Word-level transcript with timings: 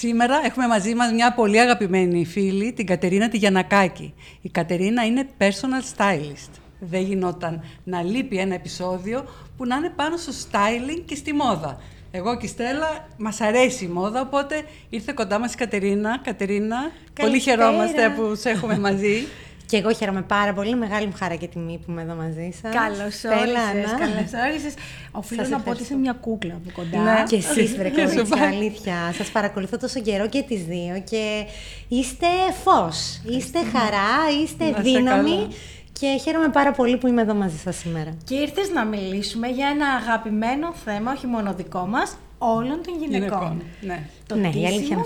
Σήμερα 0.00 0.40
έχουμε 0.44 0.66
μαζί 0.66 0.94
μας 0.94 1.12
μια 1.12 1.32
πολύ 1.32 1.60
αγαπημένη 1.60 2.24
φίλη, 2.24 2.72
την 2.72 2.86
Κατερίνα 2.86 3.28
τη 3.28 3.36
Γιανακάκη. 3.36 4.14
Η 4.40 4.48
Κατερίνα 4.48 5.06
είναι 5.06 5.26
personal 5.38 5.96
stylist. 5.96 6.50
Δεν 6.80 7.02
γινόταν 7.02 7.64
να 7.84 8.02
λείπει 8.02 8.36
ένα 8.36 8.54
επεισόδιο 8.54 9.24
που 9.56 9.66
να 9.66 9.76
είναι 9.76 9.92
πάνω 9.96 10.16
στο 10.16 10.32
styling 10.32 11.02
και 11.04 11.14
στη 11.14 11.32
μόδα. 11.32 11.80
Εγώ 12.10 12.36
και 12.36 12.46
η 12.46 12.48
Στέλλα 12.48 13.08
μας 13.16 13.40
αρέσει 13.40 13.84
η 13.84 13.88
μόδα, 13.88 14.20
οπότε 14.20 14.64
ήρθε 14.88 15.12
κοντά 15.12 15.38
μας 15.38 15.52
η 15.52 15.56
Κατερίνα. 15.56 16.18
Κατερίνα, 16.22 16.76
πολύ 17.20 17.40
χαιρόμαστε 17.40 18.14
που 18.16 18.34
σε 18.34 18.50
έχουμε 18.50 18.78
μαζί. 18.78 19.26
Και 19.68 19.76
εγώ 19.76 19.92
χαίρομαι 19.92 20.22
πάρα 20.22 20.52
πολύ. 20.52 20.76
Μεγάλη 20.76 21.06
μου 21.06 21.14
χαρά 21.18 21.34
και 21.34 21.46
τιμή 21.46 21.78
που 21.78 21.90
είμαι 21.90 22.02
εδώ 22.02 22.14
μαζί 22.14 22.50
σας. 22.62 22.72
Καλώς 22.74 23.38
όρισες. 23.40 23.90
Καλώς 23.98 24.48
όρισες. 24.48 24.74
Οφείλω 25.10 25.46
να 25.48 25.60
πω 25.60 25.70
ότι 25.70 25.82
είσαι 25.82 25.94
μια 25.94 26.12
κούκλα 26.12 26.54
από 26.54 26.70
κοντά. 26.72 27.02
Ναι. 27.02 27.22
Και 27.28 27.36
εσείς, 27.36 27.76
βρε 27.76 27.90
κορίτσια, 27.90 28.46
αλήθεια. 28.46 29.12
Σας 29.12 29.30
παρακολουθώ 29.30 29.76
τόσο 29.78 30.00
καιρό 30.00 30.28
και 30.28 30.42
τις 30.42 30.64
δύο. 30.64 31.02
Και 31.10 31.46
είστε 31.88 32.26
φως. 32.64 33.20
Είστε 33.28 33.58
χαρά, 33.72 34.40
είστε 34.42 34.80
δύναμη. 34.80 35.48
Και 35.92 36.18
χαίρομαι 36.22 36.48
πάρα 36.48 36.72
πολύ 36.72 36.96
που 36.96 37.06
είμαι 37.06 37.22
εδώ 37.22 37.34
μαζί 37.34 37.58
σας 37.58 37.76
σήμερα. 37.76 38.16
Και 38.24 38.34
ήρθες 38.34 38.70
να 38.70 38.84
μιλήσουμε 38.84 39.48
για 39.48 39.68
ένα 39.68 39.86
αγαπημένο 39.86 40.72
θέμα, 40.84 41.12
όχι 41.12 41.26
μόνο 41.26 41.54
δικό 41.54 41.86
μας, 41.86 42.16
όλων 42.38 42.80
των 42.84 42.94
γυναικών. 42.98 43.62
Ναι. 43.80 44.02
Το 44.26 44.34
ναι, 44.34 44.48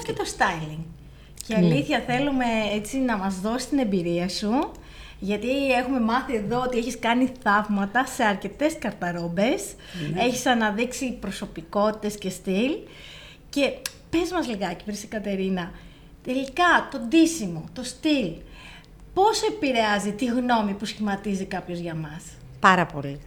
και 0.04 0.12
το 0.12 0.24
styling. 0.36 1.01
Και 1.46 1.56
ναι. 1.56 1.66
αλήθεια 1.66 2.04
θέλουμε 2.06 2.44
έτσι 2.74 2.98
να 2.98 3.16
μας 3.16 3.40
δώσεις 3.40 3.68
την 3.68 3.78
εμπειρία 3.78 4.28
σου, 4.28 4.72
γιατί 5.18 5.72
έχουμε 5.72 6.00
μάθει 6.00 6.34
εδώ 6.34 6.60
ότι 6.60 6.78
έχεις 6.78 6.98
κάνει 6.98 7.32
θαύματα 7.42 8.06
σε 8.06 8.24
αρκετές 8.24 8.78
καρταρόμπες, 8.78 9.74
ναι. 10.12 10.22
έχεις 10.22 10.46
αναδείξει 10.46 11.12
προσωπικότητες 11.12 12.18
και 12.18 12.30
στυλ. 12.30 12.72
Και 13.50 13.72
πες 14.10 14.30
μας 14.32 14.48
λιγάκι, 14.48 14.84
Βρύση 14.86 15.06
Κατερίνα, 15.06 15.70
τελικά 16.24 16.88
το 16.90 16.98
ντύσιμο, 16.98 17.64
το 17.72 17.84
στυλ, 17.84 18.32
πώς 19.14 19.42
επηρεάζει 19.42 20.12
τη 20.12 20.24
γνώμη 20.24 20.72
που 20.72 20.84
σχηματίζει 20.84 21.44
κάποιος 21.44 21.78
για 21.78 21.94
μας; 21.94 22.24
Πάρα 22.60 22.86
πολύ. 22.86 23.20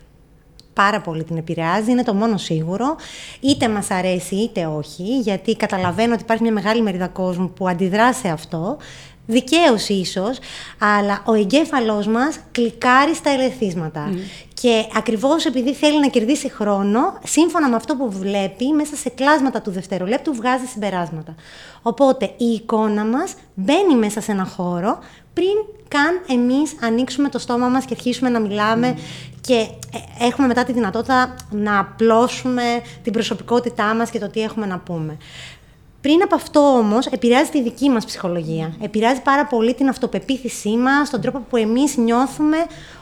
Πάρα 0.76 1.02
πολύ 1.02 1.24
την 1.24 1.38
επηρεάζει, 1.38 1.92
είναι 1.92 2.04
το 2.04 2.14
μόνο 2.14 2.38
σίγουρο. 2.38 2.96
Είτε 3.40 3.70
μας 3.70 3.92
αρέσει 3.92 4.36
είτε 4.36 4.66
όχι, 4.66 5.20
γιατί 5.20 5.56
καταλαβαίνω 5.56 6.14
ότι 6.14 6.22
υπάρχει 6.22 6.44
μια 6.44 6.52
μεγάλη 6.52 6.82
μερίδα 6.82 7.08
κόσμου 7.08 7.50
που 7.50 7.68
αντιδρά 7.68 8.14
σε 8.14 8.28
αυτό. 8.28 8.78
Δικαίω 9.26 9.76
ίσως, 9.88 10.40
αλλά 10.80 11.22
ο 11.26 11.34
εγκέφαλός 11.34 12.08
μας 12.08 12.40
κλικάρει 12.52 13.16
στα 13.16 13.30
ελεθίσματα. 13.30 14.14
Και 14.54 14.86
ακριβώς 14.96 15.46
επειδή 15.46 15.74
θέλει 15.74 16.00
να 16.00 16.08
κερδίσει 16.08 16.50
χρόνο, 16.52 17.20
σύμφωνα 17.24 17.70
με 17.70 17.76
αυτό 17.76 17.96
που 17.96 18.12
βλέπει, 18.12 18.66
μέσα 18.66 18.96
σε 18.96 19.10
κλάσματα 19.10 19.62
του 19.62 19.72
δευτερολέπτου 19.72 20.34
βγάζει 20.34 20.66
συμπεράσματα. 20.66 21.36
Οπότε 21.82 22.26
η 22.38 22.46
εικόνα 22.46 23.06
μας 23.06 23.34
μπαίνει 23.54 23.96
μέσα 23.96 24.22
σε 24.22 24.32
ένα 24.32 24.46
χώρο 24.46 25.00
πριν 25.34 25.76
καν 25.88 26.40
εμείς 26.40 26.76
ανοίξουμε 26.82 27.30
το 27.30 27.40
στόμα 27.40 27.68
μας 27.68 27.86
και 27.86 27.94
αρχίσουμε 27.94 28.30
να 28.30 28.40
μιλάμε 28.40 28.98
και 29.42 29.54
ε, 29.54 30.26
έχουμε 30.26 30.48
μετά 30.48 30.64
τη 30.64 30.72
δυνατότητα 30.72 31.36
να 31.50 31.80
απλώσουμε 31.80 32.64
την 33.04 33.14
προσωπικότητά 33.14 33.94
μας 33.94 34.10
και 34.10 34.20
το 34.20 34.30
τι 34.30 34.42
έχουμε 34.42 34.66
να 34.66 34.80
πούμε. 34.80 35.18
Πριν 36.06 36.22
από 36.24 36.36
αυτό 36.36 36.60
όμως, 36.60 37.06
επηρεάζει 37.06 37.50
τη 37.50 37.62
δική 37.62 37.90
μας 37.90 38.06
ψυχολογία. 38.06 38.74
Επηρεάζει 38.82 39.22
πάρα 39.22 39.46
πολύ 39.46 39.74
την 39.74 39.90
αυτοπεποίθησή 39.90 40.70
μας, 40.70 41.10
τον 41.10 41.22
τρόπο 41.22 41.40
που 41.50 41.58
εμείς 41.58 41.98
νιώθουμε 41.98 42.58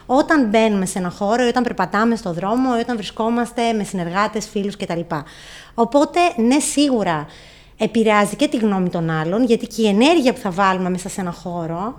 όταν 0.06 0.48
μπαίνουμε 0.48 0.86
σε 0.86 0.98
ένα 0.98 1.10
χώρο, 1.10 1.44
ή 1.44 1.48
όταν 1.48 1.62
περπατάμε 1.62 2.16
στο 2.16 2.32
δρόμο, 2.32 2.70
ή 2.78 2.80
όταν 2.80 2.96
βρισκόμαστε 2.96 3.72
με 3.72 3.84
συνεργάτες, 3.84 4.48
φίλους 4.48 4.76
κτλ. 4.76 5.00
Οπότε, 5.74 6.20
ναι, 6.36 6.58
σίγουρα 6.58 7.26
επηρεάζει 7.78 8.36
και 8.36 8.48
τη 8.48 8.56
γνώμη 8.56 8.88
των 8.88 9.10
άλλων, 9.10 9.44
γιατί 9.44 9.66
και 9.66 9.82
η 9.82 9.86
ενέργεια 9.86 10.32
που 10.32 10.40
θα 10.40 10.50
βάλουμε 10.50 10.90
μέσα 10.90 11.08
σε 11.08 11.20
ένα 11.20 11.32
χώρο 11.32 11.98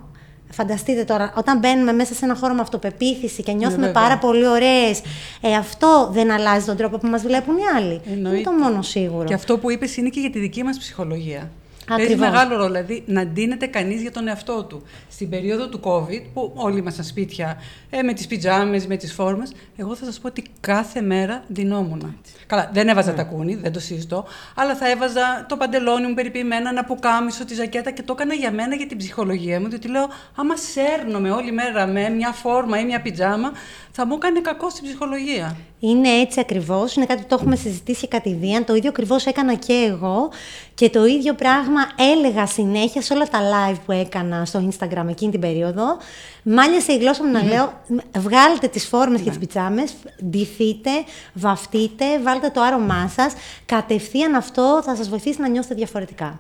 Φανταστείτε 0.56 1.04
τώρα, 1.04 1.34
όταν 1.38 1.60
μπαίνουμε 1.60 1.92
μέσα 1.92 2.14
σε 2.14 2.26
ένα 2.26 2.36
χώρο 2.36 2.54
με 2.54 2.62
αυτοπεποίθηση 2.62 3.44
και 3.44 3.52
νιώθουμε 3.52 3.88
πάρα 3.88 4.18
πολύ 4.18 4.48
ωραίες, 4.48 5.02
ε, 5.42 5.56
αυτό 5.56 6.10
δεν 6.12 6.32
αλλάζει 6.32 6.66
τον 6.66 6.76
τρόπο 6.76 6.98
που 6.98 7.08
μας 7.08 7.22
βλέπουν 7.22 7.56
οι 7.58 7.78
άλλοι. 7.78 8.02
Είναι 8.12 8.42
το 8.42 8.52
μόνο 8.52 8.82
σίγουρο. 8.82 9.24
Και 9.24 9.34
αυτό 9.34 9.58
που 9.58 9.72
είπες 9.72 9.98
είναι 9.98 10.10
και 10.10 10.20
για 10.20 10.30
τη 10.30 10.40
δική 10.40 10.64
μας 10.64 10.78
ψυχολογία. 10.78 11.50
Ακριβώς. 11.90 12.18
Παίζει 12.18 12.32
μεγάλο 12.32 12.56
ρόλο, 12.56 12.66
δηλαδή 12.68 13.04
να 13.06 13.26
ντύνεται 13.26 13.66
κανείς 13.66 14.02
για 14.02 14.12
τον 14.12 14.28
εαυτό 14.28 14.64
του. 14.64 14.84
Στην 15.10 15.30
περίοδο 15.30 15.68
του 15.68 15.80
COVID, 15.84 16.22
που 16.34 16.52
όλοι 16.56 16.78
ήμασταν 16.78 17.06
σπίτια 17.06 17.58
ε, 17.90 18.02
με 18.02 18.14
τις 18.14 18.28
πιτζάμες, 18.28 18.88
με 18.88 18.98
τις 18.98 19.14
φόρμες, 19.14 19.52
εγώ 19.76 19.96
θα 19.96 20.06
σας 20.06 20.20
πω 20.20 20.28
ότι 20.28 20.44
κάθε 20.60 21.02
μέρα 21.02 21.44
ντυνόμουν. 21.54 22.18
Καλά, 22.48 22.70
δεν 22.74 22.88
έβαζα 22.88 23.12
ναι. 23.12 23.18
τα 23.18 23.24
κούνη, 23.24 23.56
δεν 23.56 23.72
το 23.72 23.80
συζητώ, 23.80 24.26
αλλά 24.56 24.76
θα 24.76 24.90
έβαζα 24.90 25.46
το 25.50 25.58
παντελόνι 25.58 26.08
μου 26.08 26.14
περιποιημένα, 26.14 26.70
ένα 26.70 26.84
πουκάμισο, 26.84 27.46
τη 27.46 27.54
ζακέτα 27.54 27.92
και 27.92 28.04
το 28.04 28.14
έκανα 28.14 28.34
για 28.34 28.52
μένα, 28.52 28.76
για 28.76 28.88
την 28.88 28.98
ψυχολογία 28.98 29.60
μου. 29.60 29.68
Διότι 29.68 29.88
λέω, 29.88 30.08
άμα 30.36 30.56
σέρνομαι 30.56 31.32
όλη 31.32 31.52
μέρα 31.52 31.88
με 31.88 32.10
μια 32.10 32.32
φόρμα 32.32 32.80
ή 32.80 32.86
μια 32.86 33.02
πιτζάμα, 33.02 33.52
θα 33.98 34.06
μου 34.06 34.14
έκανε 34.16 34.42
κακό 34.42 34.70
στην 34.70 34.84
ψυχολογία. 34.84 35.58
Είναι 35.80 36.10
έτσι 36.10 36.40
ακριβώς. 36.40 36.96
Είναι 36.96 37.06
κάτι 37.06 37.22
που 37.22 37.28
το 37.28 37.36
έχουμε 37.40 37.56
συζητήσει 37.56 38.08
κατηδίαν. 38.08 38.66
Το 38.66 38.76
ίδιο 38.76 38.90
ακριβώς 38.90 39.26
έκανα 39.26 39.54
και 39.54 39.74
εγώ. 39.74 40.30
Και 40.74 40.90
το 40.90 41.06
ίδιο 41.06 41.34
πράγμα 41.34 41.82
έλεγα 42.14 42.46
συνέχεια 42.46 43.02
σε 43.02 43.14
όλα 43.14 43.28
τα 43.28 43.40
live 43.40 43.78
που 43.86 43.92
έκανα 43.92 44.46
στο 44.46 44.70
Instagram 44.70 45.06
εκείνη 45.10 45.32
την 45.32 45.40
περίοδο. 45.40 45.98
Μάλιασε 46.44 46.94
η 46.94 46.98
γλώσσα 46.98 47.24
μου 47.24 47.32
να 47.32 47.44
λέω: 47.44 47.74
Βγάλετε 48.18 48.68
τις 48.68 48.88
φόρμες 48.88 49.22
και 49.22 49.30
τις 49.30 49.40
πιτσάμες, 49.40 49.94
ντυθείτε, 50.30 50.90
βαφτείτε, 51.34 52.20
βάλτε 52.24 52.50
το 52.50 52.62
άρωμά 52.62 53.12
σας. 53.16 53.34
Κατευθείαν 53.66 54.36
αυτό 54.36 54.82
θα 54.86 54.96
σας 54.96 55.10
βοηθήσει 55.10 55.42
να 55.42 55.48
νιώσετε 55.48 55.76
διαφορετικά. 55.76 56.40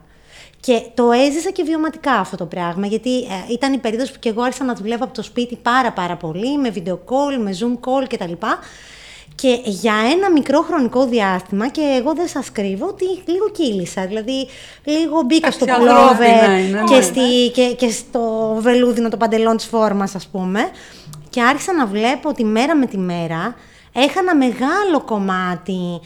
Και 0.65 0.81
το 0.93 1.11
έζησα 1.11 1.49
και 1.49 1.63
βιωματικά 1.63 2.11
αυτό 2.11 2.37
το 2.37 2.45
πράγμα, 2.45 2.87
γιατί 2.87 3.17
ε, 3.17 3.51
ήταν 3.51 3.73
η 3.73 3.77
περίοδος 3.77 4.11
που 4.11 4.19
και 4.19 4.29
εγώ 4.29 4.41
άρχισα 4.41 4.63
να 4.63 4.73
δουλεύω 4.73 5.03
από 5.03 5.13
το 5.13 5.23
σπίτι 5.23 5.55
πάρα 5.55 5.91
πάρα 5.91 6.15
πολύ, 6.15 6.57
με 6.57 6.73
video 6.75 6.93
call, 6.93 7.43
με 7.43 7.57
zoom 7.59 7.73
call 7.89 8.07
κτλ. 8.09 8.31
Και 9.35 9.59
για 9.63 9.93
ένα 10.11 10.31
μικρό 10.31 10.61
χρονικό 10.61 11.05
διάστημα, 11.05 11.67
και 11.67 11.81
εγώ 11.99 12.13
δεν 12.13 12.27
σας 12.27 12.51
κρύβω, 12.51 12.87
ότι 12.87 13.05
λίγο 13.25 13.49
κύλησα. 13.49 14.05
Δηλαδή, 14.05 14.47
λίγο 14.83 15.21
μπήκα 15.25 15.51
στο 15.51 15.65
πουλόβερ 15.65 16.83
και, 16.89 17.01
στη, 17.01 17.49
και, 17.53 17.73
και 17.77 17.89
στο 17.89 18.55
βελούδινο 18.59 19.09
το 19.09 19.17
παντελόν 19.17 19.57
της 19.57 19.65
φόρμας, 19.65 20.15
ας 20.15 20.27
πούμε. 20.27 20.59
Και 21.29 21.41
άρχισα 21.41 21.73
να 21.73 21.85
βλέπω 21.85 22.29
ότι 22.29 22.43
μέρα 22.43 22.75
με 22.75 22.85
τη 22.85 22.97
μέρα 22.97 23.55
έχανα 23.95 24.35
μεγάλο 24.35 25.01
κομμάτι 25.05 25.99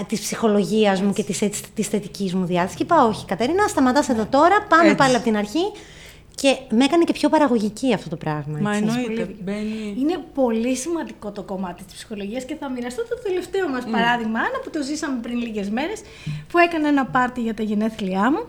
ε, 0.00 0.04
της 0.06 0.20
ψυχολογίας 0.20 1.02
μου 1.02 1.12
και 1.12 1.22
της, 1.22 1.38
της 1.74 1.86
θετικής 1.88 2.34
μου 2.34 2.44
διάθεσης. 2.44 2.76
Και 2.76 2.82
είπα, 2.82 3.04
όχι 3.04 3.26
Κατερίνα, 3.26 3.68
σταματάς 3.68 4.08
εδώ 4.08 4.26
τώρα, 4.30 4.66
πάμε 4.68 4.84
έτσι. 4.84 4.96
πάλι 4.96 5.14
από 5.14 5.24
την 5.24 5.36
αρχή. 5.36 5.72
Και 6.40 6.56
με 6.70 6.84
έκανε 6.84 7.04
και 7.04 7.12
πιο 7.12 7.28
παραγωγική 7.28 7.94
αυτό 7.94 8.08
το 8.08 8.16
πράγμα. 8.16 8.58
Μα 8.60 8.76
εννοείται. 8.76 9.34
Είναι 9.98 10.24
πολύ 10.34 10.76
σημαντικό 10.76 11.30
το 11.30 11.42
κομμάτι 11.42 11.84
της 11.84 11.94
ψυχολογίας 11.94 12.44
και 12.44 12.54
θα 12.54 12.70
μοιραστώ 12.70 13.02
το 13.02 13.18
τελευταίο 13.22 13.68
μας 13.68 13.84
mm. 13.86 13.90
παράδειγμα, 13.90 14.38
Άννα, 14.38 14.58
που 14.64 14.70
το 14.70 14.82
ζήσαμε 14.82 15.18
πριν 15.22 15.38
λίγες 15.38 15.70
μέρες, 15.70 16.00
που 16.48 16.58
έκανα 16.58 16.88
ένα 16.88 17.06
πάρτι 17.06 17.40
για 17.40 17.54
τα 17.54 17.62
γενέθλιά 17.62 18.30
μου 18.30 18.46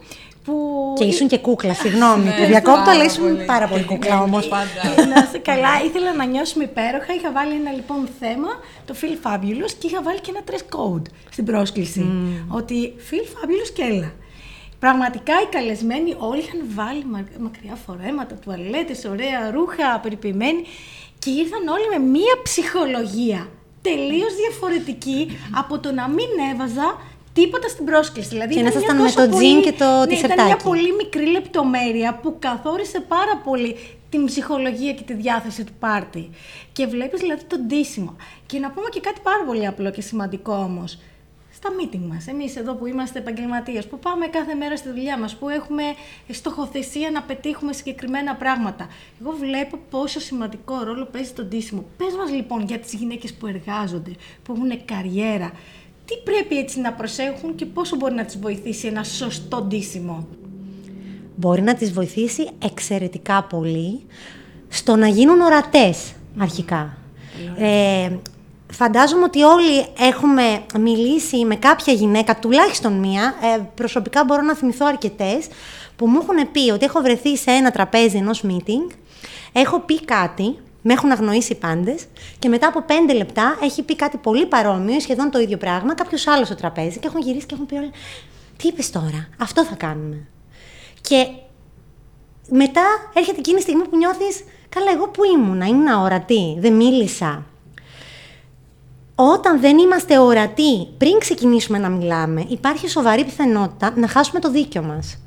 που... 0.50 0.94
Και 0.98 1.04
ήσουν 1.04 1.28
και 1.28 1.38
κούκλα, 1.38 1.74
συγγνώμη. 1.74 2.24
Ναι, 2.24 2.46
διακόπτω, 2.46 2.90
αλλά 2.90 3.04
ήσουν 3.04 3.46
πάρα 3.46 3.68
πολύ 3.68 3.84
κούκλα 3.84 4.22
όμως. 4.22 4.50
Να 5.13 5.40
καλά, 5.42 5.69
ήθελα 5.88 6.13
να 6.13 6.25
νιώσουμε 6.25 6.63
υπέροχα. 6.63 7.13
Είχα 7.13 7.31
βάλει 7.31 7.54
ένα 7.54 7.72
λοιπόν 7.72 8.10
θέμα, 8.19 8.48
το 8.86 8.96
Feel 9.01 9.28
Fabulous, 9.28 9.72
και 9.80 9.88
είχα 9.88 10.01
βάλει 10.01 10.19
και 10.19 10.31
ένα 10.36 10.44
dress 10.50 10.66
code 10.75 11.06
στην 11.31 11.46
πρόσκληση. 11.46 12.06
Ότι 12.48 12.94
Feel 13.10 13.25
Fabulous 13.34 13.69
και 13.74 13.84
έλα. 13.84 14.12
Πραγματικά 14.80 15.34
οι 15.42 15.46
καλεσμένοι 15.46 16.16
όλοι 16.18 16.40
είχαν 16.40 16.62
βάλει 16.75 17.04
μακριά 17.40 17.75
φορέματα, 17.86 18.36
τουαλέτες, 18.36 19.06
ωραία 19.06 19.51
ρούχα, 19.51 20.00
περιποιημένοι 20.04 20.62
και 21.19 21.30
ήρθαν 21.30 21.68
όλοι 21.68 21.88
με 22.00 22.10
μία 22.10 22.36
ψυχολογία 22.44 23.48
τελείως 23.81 24.34
διαφορετική 24.36 25.38
από 25.51 25.80
το 25.80 25.92
να 25.92 26.07
μην 26.07 26.30
έβαζα 26.54 26.98
τίποτα 27.34 27.68
στην 27.68 27.86
πρόσκληση. 27.86 28.30
Δηλαδή, 28.30 28.54
και 28.54 28.62
να 28.62 28.68
ήσασταν 28.70 29.02
με 29.02 29.12
το 29.12 29.30
τζιν 29.30 29.62
και 29.62 29.72
το 29.72 30.06
ναι, 30.06 30.14
Ήταν 30.14 30.46
μια 30.46 30.58
πολύ 30.58 30.94
μικρή 30.94 31.26
λεπτομέρεια 31.26 32.20
που 32.22 32.36
καθόρισε 32.40 33.00
πάρα 33.00 33.38
πολύ 33.44 33.76
την 34.10 34.26
ψυχολογία 34.26 34.94
και 34.94 35.04
τη 35.04 35.14
διάθεση 35.14 35.64
του 35.64 35.74
πάρτι. 35.80 36.30
Και 36.72 36.86
βλέπεις 36.86 37.20
δηλαδή 37.20 37.44
τον 37.44 37.60
ντύσιμο. 37.60 38.16
Και 38.46 38.60
να 38.60 38.72
πούμε 38.72 38.90
και 38.90 39.00
κάτι 39.00 39.20
πάρα 39.24 39.44
πολύ 39.46 39.68
απλό 39.68 39.92
και 39.92 40.02
σημαντικό 40.02 40.54
όμως. 40.54 41.00
στα 41.52 41.70
meeting 41.80 42.06
μας. 42.10 42.28
Εμείς 42.28 42.56
εδώ 42.56 42.74
που 42.74 42.86
είμαστε 42.86 43.20
επαγγελματίες, 43.20 43.88
που 43.88 44.00
πάμε 44.00 44.28
κάθε 44.28 44.54
μέρα 44.54 44.75
στη 44.78 44.90
δουλειά 44.90 45.18
μας, 45.18 45.36
που 45.36 45.50
έχουμε 45.50 45.84
στοχοθεσία 46.30 47.12
να 47.12 47.22
πετύχουμε 47.22 47.74
συγκεκριμένα 47.74 48.36
πράγματα. 48.36 48.88
Εγώ 49.22 49.32
βλέπω 49.32 49.78
πόσο 49.90 50.20
σημαντικό 50.20 50.84
ρόλο 50.84 51.06
παίζει 51.06 51.32
το 51.32 51.44
ντύσιμο. 51.44 51.86
Πες 51.98 52.14
μας 52.14 52.32
λοιπόν 52.32 52.66
για 52.66 52.80
τις 52.80 52.94
γυναίκες 52.94 53.34
που 53.34 53.48
εργάζονται, 53.48 54.12
που 54.44 54.54
έχουν 54.54 54.86
καριέρα, 54.86 55.52
τι 56.10 56.16
πρέπει 56.24 56.58
έτσι 56.58 56.80
να 56.80 56.94
προσέχουν 56.94 57.56
και 57.56 57.66
πόσο 57.66 57.96
μπορεί 57.96 58.14
να 58.14 58.26
τις 58.26 58.40
βοηθήσει 58.40 58.88
ένα 58.88 59.04
σωστό 59.04 59.62
ντύσιμο; 59.62 60.28
Μπορεί 61.36 61.62
να 61.62 61.74
τις 61.76 61.94
βοηθήσει 61.94 62.50
εξαιρετικά 62.64 63.44
πολύ 63.44 64.02
στο 64.70 64.96
να 64.96 65.08
γίνουν 65.08 65.40
ορατές 65.40 66.12
αρχικά. 66.38 66.98
Ε, 67.58 68.10
φαντάζομαι 68.72 69.24
ότι 69.24 69.42
όλοι 69.42 69.86
έχουμε 70.00 70.62
μιλήσει 70.80 71.46
με 71.46 71.56
κάποια 71.56 71.94
γυναίκα, 71.94 72.40
τουλάχιστον 72.40 72.94
μία, 72.94 73.34
ε, 73.56 73.62
προσωπικά 73.76 74.24
μπορώ 74.24 74.42
να 74.42 74.56
θυμηθώ 74.56 74.86
αρκετές, 74.86 75.48
που 75.96 76.08
μου 76.08 76.20
έχουν 76.22 76.52
πει 76.52 76.72
ότι 76.72 76.86
έχω 76.86 77.02
βρεθεί 77.02 77.38
σε 77.38 77.52
ένα 77.52 77.72
τραπέζι 77.72 78.18
ενός 78.18 78.44
meeting, 78.48 78.94
έχω 79.52 79.80
πει 79.80 80.06
κάτι, 80.06 80.58
με 80.89 80.95
έχουν 80.95 81.12
αγνοήσει 81.12 81.56
πάντες 81.56 82.06
και 82.39 82.50
μετά 82.50 82.68
από 82.68 82.81
πέντε 82.81 83.13
λεπτά 83.13 83.57
έχει 83.63 83.83
πει 83.83 83.95
κάτι 83.95 84.18
πολύ 84.18 84.45
παρόμοιο, 84.45 85.00
σχεδόν 85.00 85.31
το 85.31 85.39
ίδιο 85.39 85.57
πράγμα, 85.57 85.95
κάποιος 85.95 86.27
άλλος 86.27 86.47
στο 86.47 86.56
τραπέζι 86.56 87.00
και 87.00 87.07
έχουν 87.07 87.21
γυρίσει 87.21 87.45
και 87.45 87.53
έχουν 87.53 87.65
πει 87.65 87.75
όλοι. 87.75 87.91
Τι 88.57 88.68
είπες 88.68 88.89
τώρα, 88.89 89.27
αυτό 89.39 89.65
θα 89.65 89.75
κάνουμε. 89.75 90.27
Και 91.01 91.27
μετά 92.50 92.83
έρχεται 93.13 93.39
εκείνη 93.39 93.57
η 93.57 93.62
στιγμή 93.62 93.88
που 93.88 93.97
νιώθεις, 93.97 94.44
καλά, 94.69 94.91
εγώ 94.91 95.07
που 95.07 95.24
ήμουνα, 95.24 95.65
ήμουν 95.65 95.88
ορατή, 95.88 96.57
δεν 96.59 96.74
μίλησα. 96.74 97.45
Όταν 99.15 99.59
δεν 99.59 99.77
είμαστε 99.77 100.19
ορατοί 100.19 100.88
πριν 100.97 101.19
ξεκινήσουμε 101.19 101.77
να 101.77 101.89
μιλάμε, 101.89 102.45
υπάρχει 102.47 102.89
σοβαρή 102.89 103.25
πιθανότητα 103.25 103.94
να 103.95 104.07
χάσουμε 104.07 104.39
το 104.39 104.51
δίκιο 104.51 104.81
μας. 104.81 105.18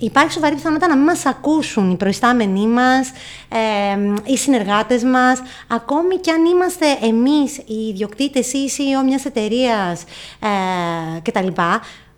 Υπάρχει 0.00 0.32
σοβαρή 0.32 0.54
πιθανότητα 0.54 0.88
να 0.88 0.96
μην 0.96 1.04
μας 1.04 1.26
ακούσουν 1.26 1.90
οι 1.90 1.96
προϊστάμενοι 1.96 2.66
μας, 2.66 3.10
ε, 3.48 4.32
οι 4.32 4.36
συνεργάτες 4.36 5.02
μας, 5.02 5.42
ακόμη 5.68 6.16
κι 6.16 6.30
αν 6.30 6.44
είμαστε 6.44 6.86
εμείς 7.02 7.56
οι 7.56 7.86
ιδιοκτήτες 7.88 8.52
ή 8.52 8.68
CEO 8.76 9.04
μιας 9.04 9.24
εταιρείας 9.24 10.04
ε, 10.40 11.20
κτλ. 11.22 11.46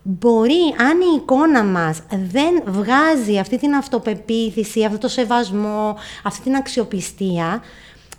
Μπορεί, 0.03 0.75
αν 0.79 1.01
η 1.01 1.15
εικόνα 1.17 1.65
μας 1.65 2.01
δεν 2.09 2.63
βγάζει 2.67 3.39
αυτή 3.39 3.59
την 3.59 3.75
αυτοπεποίθηση, 3.75 4.85
αυτό 4.85 4.99
το 4.99 5.09
σεβασμό, 5.09 5.97
αυτή 6.23 6.43
την 6.43 6.55
αξιοπιστία, 6.55 7.63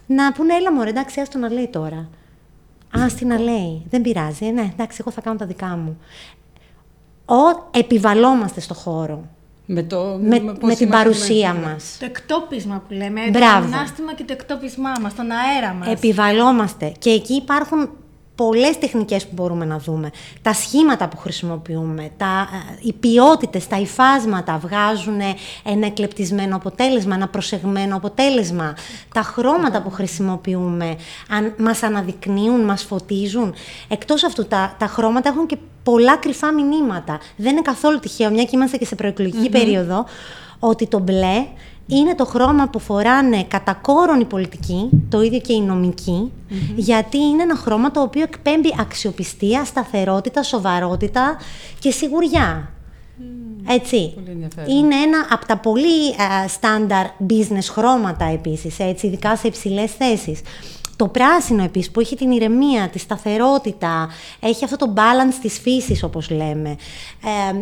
να 0.06 0.31
πούνε, 0.31 0.54
έλα 0.54 0.74
μωρέ, 0.74 0.89
εντάξει, 0.89 1.19
άστο 1.19 1.38
να 1.38 1.51
λέει 1.51 1.68
τώρα. 1.68 2.09
Α, 3.00 3.06
τι 3.18 3.25
να 3.25 3.39
λέει. 3.39 3.86
Δεν 3.89 4.01
πειράζει. 4.01 4.45
Ναι, 4.45 4.69
εντάξει, 4.74 4.98
εγώ 5.00 5.12
θα 5.12 5.21
κάνω 5.21 5.38
τα 5.38 5.45
δικά 5.45 5.68
μου. 5.68 5.98
Ο, 7.25 7.69
επιβαλόμαστε 7.71 8.59
στο 8.59 8.74
χώρο. 8.74 9.24
Με, 9.65 9.83
το, 9.83 10.19
με, 10.21 10.39
με, 10.39 10.56
με 10.62 10.75
την 10.75 10.89
παρουσία 10.89 11.54
μας. 11.54 11.98
Το 12.00 12.06
εκτόπισμα 12.06 12.83
που 12.88 12.94
λέμε, 12.94 13.21
Μπράβο. 13.30 13.69
το 13.69 13.75
ανάστημα 13.75 14.13
και 14.13 14.24
το 14.24 14.33
εκτόπισμά 14.33 14.92
μας, 15.01 15.15
τον 15.15 15.25
αέρα 15.31 15.74
μας. 15.74 15.88
Επιβαλόμαστε. 15.88 16.92
Και 17.00 17.10
εκεί 17.10 17.33
υπάρχουν 17.33 17.89
πολλές 18.35 18.80
τεχνικές 18.80 19.24
που 19.24 19.31
μπορούμε 19.33 19.65
να 19.65 19.80
δούμε. 19.80 20.09
Τα 20.41 20.53
σχήματα 20.53 21.07
που 21.07 21.18
χρησιμοποιούμε, 21.18 22.09
τα, 22.18 22.50
ε, 22.53 22.88
οι 22.88 22.94
ποιότητες, 22.94 23.68
τα 23.68 23.80
υφάσματα 23.80 24.57
βγάζουν 24.57 25.19
ένα 25.63 25.85
εκλεπτισμένο 25.85 26.56
αποτέλεσμα, 26.56 27.15
ένα 27.15 27.27
προσεγμένο 27.27 27.95
αποτέλεσμα. 27.95 28.75
Τα 29.13 29.21
χρώματα 29.21 29.81
που 29.81 29.89
χρησιμοποιούμε 29.89 30.95
αν, 31.30 31.53
μας 31.57 31.83
αναδεικνύουν, 31.83 32.62
μας 32.62 32.83
φωτίζουν. 32.83 33.53
Εκτός 33.88 34.24
αυτού, 34.24 34.47
τα, 34.47 34.75
τα 34.80 34.88
χρώματα 34.88 35.30
έχουν 35.30 35.45
και 35.45 35.57
πολλά 35.83 36.15
κρυφά 36.15 36.51
μηνύματα. 36.51 37.19
Δεν 37.35 37.51
είναι 37.51 37.62
καθόλου 37.62 38.00
τυχαίο, 38.00 38.30
μια 38.30 38.44
και 38.44 38.51
είμαστε 38.53 38.77
και 38.77 38.85
σε 38.85 38.95
προεκλογικη 38.95 39.50
περίοδο, 39.50 40.06
ότι 40.59 40.88
το 40.88 41.00
μπλε 41.00 41.45
είναι 41.88 42.15
το 42.15 42.25
χρώμα 42.25 42.68
που 42.69 42.80
φοράνε 42.80 43.44
κατά 43.44 43.74
κόρον 43.74 44.19
οι 44.19 44.25
πολιτικοί, 44.25 44.89
το 45.09 45.21
ίδιο 45.21 45.39
και 45.39 45.53
οι 45.53 45.62
νομικοι 45.62 46.31
γιατί 46.75 47.18
είναι 47.18 47.44
ένα 47.44 47.56
χρώμα 47.56 47.91
το 47.91 48.01
οποίο 48.01 48.21
εκπέμπει 48.21 48.75
αξιοπιστία, 48.80 49.65
σταθερότητα, 49.65 50.44
σοβαρότητα 50.44 51.38
και 51.80 51.91
σιγουριά. 51.91 52.68
Έτσι. 53.68 54.13
είναι 54.68 54.95
ένα 54.95 55.27
από 55.30 55.45
τα 55.45 55.57
πολύ 55.57 56.13
στάνταρ 56.47 57.06
business 57.30 57.68
χρώματα 57.69 58.25
επίσης, 58.25 58.80
έτσι, 58.80 59.07
ειδικά 59.07 59.35
σε 59.35 59.47
υψηλές 59.47 59.91
θέσεις. 59.91 60.41
Το 60.95 61.07
πράσινο 61.07 61.63
επίσης 61.63 61.92
που 61.92 62.00
έχει 62.00 62.16
την 62.16 62.31
ηρεμία, 62.31 62.90
τη 62.90 63.00
σταθερότητα, 63.00 64.10
έχει 64.40 64.63
αυτό 64.63 64.75
το 64.75 64.94
balance 64.95 65.38
της 65.42 65.60
φύσης 65.60 66.04
όπως 66.04 66.30
λέμε. 66.30 66.75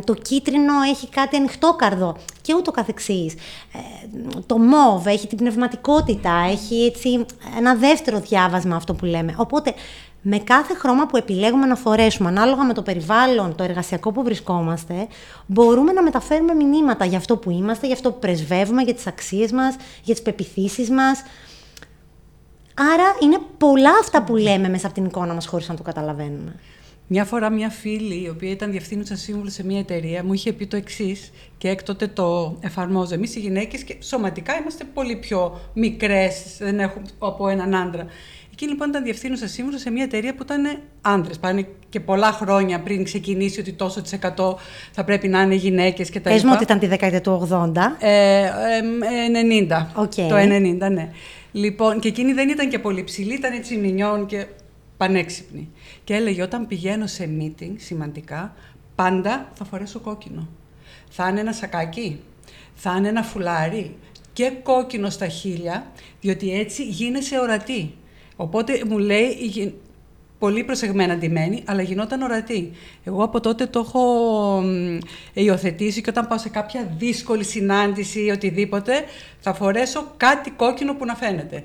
το 0.03 0.13
κίτρινο 0.13 0.73
έχει 0.89 1.07
κάτι 1.07 1.35
ανοιχτόκαρδο 1.35 2.15
και 2.41 2.53
ούτω 2.55 2.71
καθεξής. 2.71 3.33
Ε, 3.33 3.79
το 4.45 4.57
μόβ 4.57 5.07
έχει 5.07 5.27
την 5.27 5.37
πνευματικότητα, 5.37 6.31
έχει 6.51 6.85
έτσι 6.85 7.25
ένα 7.57 7.75
δεύτερο 7.75 8.19
διάβασμα 8.19 8.75
αυτό 8.75 8.93
που 8.93 9.05
λέμε. 9.05 9.35
Οπότε 9.37 9.73
με 10.21 10.37
κάθε 10.37 10.73
χρώμα 10.73 11.05
που 11.05 11.17
επιλέγουμε 11.17 11.65
να 11.65 11.75
φορέσουμε, 11.75 12.29
ανάλογα 12.29 12.63
με 12.63 12.73
το 12.73 12.81
περιβάλλον, 12.81 13.55
το 13.55 13.63
εργασιακό 13.63 14.11
που 14.11 14.23
βρισκόμαστε, 14.23 15.07
μπορούμε 15.45 15.91
να 15.91 16.03
μεταφέρουμε 16.03 16.53
μηνύματα 16.53 17.05
για 17.05 17.17
αυτό 17.17 17.37
που 17.37 17.51
είμαστε, 17.51 17.85
για 17.85 17.95
αυτό 17.95 18.11
που 18.11 18.19
πρεσβεύουμε, 18.19 18.81
για 18.81 18.93
τις 18.93 19.07
αξίες 19.07 19.51
μας, 19.51 19.75
για 20.03 20.13
τις 20.13 20.23
πεπιθήσεις 20.23 20.89
μας. 20.89 21.23
Άρα 22.75 23.15
είναι 23.23 23.37
πολλά 23.57 23.91
αυτά 24.01 24.23
που 24.23 24.35
λέμε 24.35 24.69
μέσα 24.69 24.85
από 24.85 24.95
την 24.95 25.05
εικόνα 25.05 25.33
μας 25.33 25.45
χωρίς 25.45 25.67
να 25.67 25.75
το 25.75 25.83
καταλαβαίνουμε. 25.83 26.55
Μια 27.13 27.25
φορά 27.25 27.49
μια 27.49 27.69
φίλη, 27.69 28.23
η 28.23 28.29
οποία 28.29 28.49
ήταν 28.49 28.71
διευθύνουσα 28.71 29.15
σύμβουλος 29.15 29.53
σε 29.53 29.65
μια 29.65 29.79
εταιρεία, 29.79 30.23
μου 30.23 30.33
είχε 30.33 30.53
πει 30.53 30.67
το 30.67 30.75
εξής 30.77 31.31
και 31.57 31.69
έκτοτε 31.69 32.07
το 32.07 32.57
εφαρμόζω. 32.59 33.13
Εμείς 33.13 33.35
οι 33.35 33.39
γυναίκες 33.39 33.83
και 33.83 33.95
σωματικά 33.99 34.57
είμαστε 34.61 34.83
πολύ 34.93 35.15
πιο 35.15 35.59
μικρές, 35.73 36.55
δεν 36.59 36.79
έχουμε 36.79 37.05
από 37.19 37.47
έναν 37.47 37.75
άντρα. 37.75 38.05
Εκείνη 38.51 38.71
λοιπόν 38.71 38.89
ήταν 38.89 39.03
διευθύνουσα 39.03 39.47
σύμβουλος 39.47 39.81
σε 39.81 39.91
μια 39.91 40.03
εταιρεία 40.03 40.35
που 40.35 40.43
ήταν 40.43 40.79
άντρες. 41.01 41.39
Πάνε 41.39 41.67
και 41.89 41.99
πολλά 41.99 42.31
χρόνια 42.31 42.79
πριν 42.79 43.03
ξεκινήσει 43.03 43.59
ότι 43.59 43.73
τόσο 43.73 44.01
της 44.01 44.11
εκατό 44.11 44.59
θα 44.91 45.03
πρέπει 45.03 45.27
να 45.27 45.41
είναι 45.41 45.55
γυναίκες 45.55 46.09
κτλ. 46.09 46.29
Πες 46.29 46.43
μου 46.43 46.51
ότι 46.53 46.63
ήταν 46.63 46.79
τη 46.79 46.87
δεκαετία 46.87 47.21
του 47.21 47.47
80. 47.51 47.97
Ε, 47.99 48.41
ε, 48.41 48.49
90. 49.69 50.01
Okay. 50.01 50.27
Το 50.29 50.35
90, 50.35 50.91
ναι. 50.91 51.09
Λοιπόν, 51.51 51.99
και 51.99 52.07
εκείνη 52.07 52.33
δεν 52.33 52.49
ήταν 52.49 52.69
και 52.69 52.79
πολύ 52.79 53.03
ψηλή, 53.03 53.33
ήταν 53.33 53.53
έτσι 53.53 53.77
μηνιών 53.77 54.25
και 54.25 54.47
πανέξυπνη. 54.97 55.69
Και 56.03 56.13
έλεγε 56.13 56.41
όταν 56.41 56.67
πηγαίνω 56.67 57.07
σε 57.07 57.29
meeting 57.39 57.73
σημαντικά, 57.77 58.55
πάντα 58.95 59.51
θα 59.53 59.65
φορέσω 59.65 59.99
κόκκινο. 59.99 60.47
Θα 61.09 61.27
είναι 61.27 61.39
ένα 61.39 61.53
σακάκι, 61.53 62.19
θα 62.73 62.95
είναι 62.97 63.07
ένα 63.07 63.23
φουλάρι 63.23 63.95
και 64.33 64.51
κόκκινο 64.63 65.09
στα 65.09 65.27
χείλια, 65.27 65.91
διότι 66.21 66.59
έτσι 66.59 66.83
γίνεσαι 66.83 67.39
ορατή. 67.39 67.93
Οπότε 68.35 68.83
μου 68.87 68.97
λέει 68.97 69.37
πολύ 70.41 70.63
προσεγμένα 70.63 71.15
ντυμένη, 71.15 71.63
αλλά 71.65 71.81
γινόταν 71.81 72.21
ορατή. 72.21 72.71
Εγώ 73.03 73.23
από 73.23 73.39
τότε 73.39 73.65
το 73.65 73.79
έχω 73.79 74.63
υιοθετήσει 75.33 76.01
και 76.01 76.09
όταν 76.09 76.27
πάω 76.27 76.37
σε 76.37 76.49
κάποια 76.49 76.93
δύσκολη 76.97 77.43
συνάντηση 77.43 78.25
ή 78.25 78.29
οτιδήποτε, 78.29 78.93
θα 79.39 79.53
φορέσω 79.53 80.13
κάτι 80.17 80.49
κόκκινο 80.49 80.93
που 80.93 81.05
να 81.05 81.15
φαίνεται. 81.15 81.63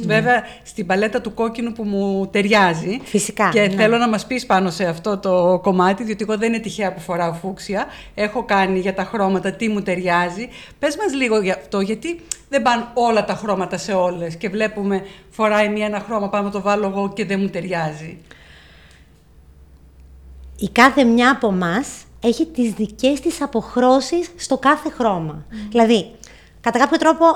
Mm. 0.00 0.06
Βέβαια, 0.06 0.42
στην 0.62 0.86
παλέτα 0.86 1.20
του 1.20 1.34
κόκκινου 1.34 1.72
που 1.72 1.82
μου 1.82 2.26
ταιριάζει. 2.26 3.00
Φυσικά. 3.04 3.48
Και 3.48 3.60
ναι. 3.60 3.74
θέλω 3.74 3.96
να 3.96 4.08
μας 4.08 4.26
πεις 4.26 4.46
πάνω 4.46 4.70
σε 4.70 4.84
αυτό 4.84 5.18
το 5.18 5.60
κομμάτι, 5.62 6.04
διότι 6.04 6.24
εγώ 6.28 6.38
δεν 6.38 6.52
είναι 6.52 6.62
τυχαία 6.62 6.92
που 6.92 7.00
φοράω 7.00 7.32
φούξια. 7.32 7.86
Έχω 8.14 8.44
κάνει 8.44 8.78
για 8.78 8.94
τα 8.94 9.04
χρώματα 9.04 9.52
τι 9.52 9.68
μου 9.68 9.82
ταιριάζει. 9.82 10.48
Πες 10.78 10.96
μας 10.96 11.14
λίγο 11.14 11.40
για 11.40 11.54
αυτό, 11.54 11.80
γιατί 11.80 12.20
δεν 12.48 12.62
πάνε 12.62 12.86
όλα 12.94 13.24
τα 13.24 13.34
χρώματα 13.34 13.78
σε 13.78 13.92
όλες 13.92 14.36
και 14.36 14.48
βλέπουμε 14.48 15.04
φοράει 15.30 15.68
μία 15.68 15.86
ένα 15.86 16.00
χρώμα, 16.00 16.28
πάμε 16.28 16.50
το 16.50 16.60
βάλω 16.60 16.86
εγώ 16.86 17.12
και 17.12 17.24
δεν 17.24 17.40
μου 17.40 17.48
ταιριάζει. 17.48 18.18
Η 20.56 20.68
κάθε 20.68 21.04
μια 21.04 21.30
από 21.30 21.48
εμά 21.48 21.84
έχει 22.20 22.46
τις 22.46 22.72
δικές 22.72 23.20
της 23.20 23.42
αποχρώσεις 23.42 24.30
στο 24.36 24.58
κάθε 24.58 24.90
χρώμα. 24.90 25.44
Δηλαδή, 25.70 26.10
κατά 26.60 26.78
κάποιο 26.78 26.98
τρόπο 26.98 27.26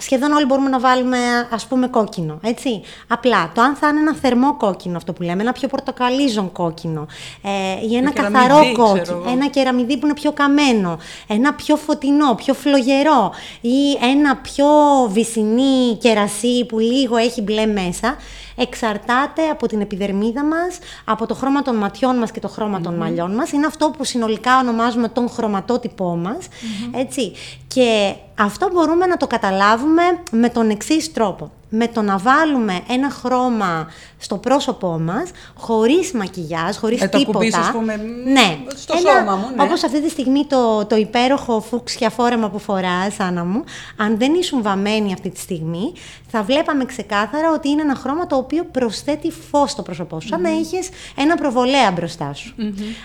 σχεδόν 0.00 0.32
όλοι 0.32 0.44
μπορούμε 0.44 0.68
να 0.68 0.78
βάλουμε 0.78 1.18
ας 1.50 1.66
πούμε 1.66 1.86
κόκκινο, 1.86 2.38
έτσι. 2.42 2.80
Απλά, 3.06 3.52
το 3.54 3.62
αν 3.62 3.74
θα 3.74 3.88
είναι 3.88 4.00
ένα 4.00 4.14
θερμό 4.14 4.56
κόκκινο 4.56 4.96
αυτό 4.96 5.12
που 5.12 5.22
λέμε, 5.22 5.42
ένα 5.42 5.52
πιο 5.52 5.68
πορτοκαλίζον 5.68 6.52
κόκκινο 6.52 7.06
ε, 7.42 7.86
ή 7.90 7.96
ένα 7.96 8.12
καθαρό 8.12 8.72
κόκκινο, 8.72 9.22
ένα 9.30 9.46
κεραμιδί 9.46 9.98
που 9.98 10.06
είναι 10.06 10.14
πιο 10.14 10.32
καμένο, 10.32 10.98
ένα 11.26 11.54
πιο 11.54 11.76
φωτεινό, 11.76 12.34
πιο 12.34 12.54
φλογερό 12.54 13.32
ή 13.60 13.98
ένα 14.12 14.36
πιο 14.36 14.66
βυσινή 15.08 15.96
κερασί 16.00 16.64
που 16.64 16.78
λίγο 16.78 17.16
έχει 17.16 17.40
μπλε 17.42 17.66
μέσα, 17.66 18.16
εξαρτάται 18.60 19.48
από 19.50 19.66
την 19.66 19.80
επιδερμίδα 19.80 20.44
μας, 20.44 20.78
από 21.04 21.26
το 21.26 21.34
χρώμα 21.34 21.62
των 21.62 21.76
ματιών 21.76 22.16
μας 22.16 22.30
και 22.30 22.40
το 22.40 22.48
χρώμα 22.48 22.80
των 22.80 22.94
μαλλιών 22.94 23.34
μας. 23.34 23.52
Είναι 23.52 23.66
αυτό 23.66 23.90
που 23.90 24.04
συνολικά 24.04 24.58
ονομάζουμε 24.58 25.08
τον 25.08 25.28
χρωματότυπό 25.28 26.16
μας, 26.16 26.48
έτσι. 26.94 27.32
Και 27.66 28.14
αυτό 28.38 28.68
μπορούμε 28.72 29.06
να 29.06 29.16
το 29.16 29.26
καταλάβουμε 29.26 30.02
με 30.30 30.48
τον 30.48 30.70
εξής 30.70 31.12
τρόπο. 31.12 31.50
Με 31.70 31.88
το 31.88 32.02
να 32.02 32.18
βάλουμε 32.18 32.80
ένα 32.88 33.10
χρώμα 33.10 33.88
στο 34.18 34.36
πρόσωπό 34.36 34.98
μας, 34.98 35.30
χωρίς 35.54 36.12
μακιγιάζ, 36.12 36.76
χωρίς 36.76 37.02
ε, 37.02 37.06
τίποτα. 37.06 37.50
Το 37.50 37.58
ας 37.58 37.70
πούμε, 37.70 37.96
ναι. 38.24 38.58
στο 38.76 38.94
ένα, 38.98 39.10
σώμα 39.10 39.36
μου, 39.36 39.46
ναι. 39.56 39.62
Όπως 39.62 39.84
αυτή 39.84 40.02
τη 40.02 40.08
στιγμή 40.08 40.46
το, 40.46 40.86
το 40.86 40.96
υπέροχο 40.96 41.60
φούξια 41.60 42.10
φόρεμα 42.10 42.50
που 42.50 42.58
φοράς, 42.58 43.20
Άννα 43.20 43.44
μου, 43.44 43.64
αν 43.96 44.18
δεν 44.18 44.34
ήσουν 44.34 44.62
βαμμένη 44.62 45.12
αυτή 45.12 45.30
τη 45.30 45.40
στιγμή, 45.40 45.92
θα 46.30 46.42
βλέπαμε 46.42 46.84
ξεκάθαρα 46.84 47.52
ότι 47.52 47.68
είναι 47.68 47.82
ένα 47.82 47.94
χρώμα 47.94 48.26
το 48.26 48.36
οποίο 48.36 48.64
προσθέτει 48.64 49.32
φως 49.50 49.70
στο 49.70 49.82
πρόσωπό 49.82 50.20
σου, 50.20 50.28
σαν 50.28 50.40
να 50.40 50.50
είχες 50.50 50.88
ένα 51.16 51.36
προβολέα 51.36 51.90
μπροστά 51.90 52.32
σου. 52.34 52.54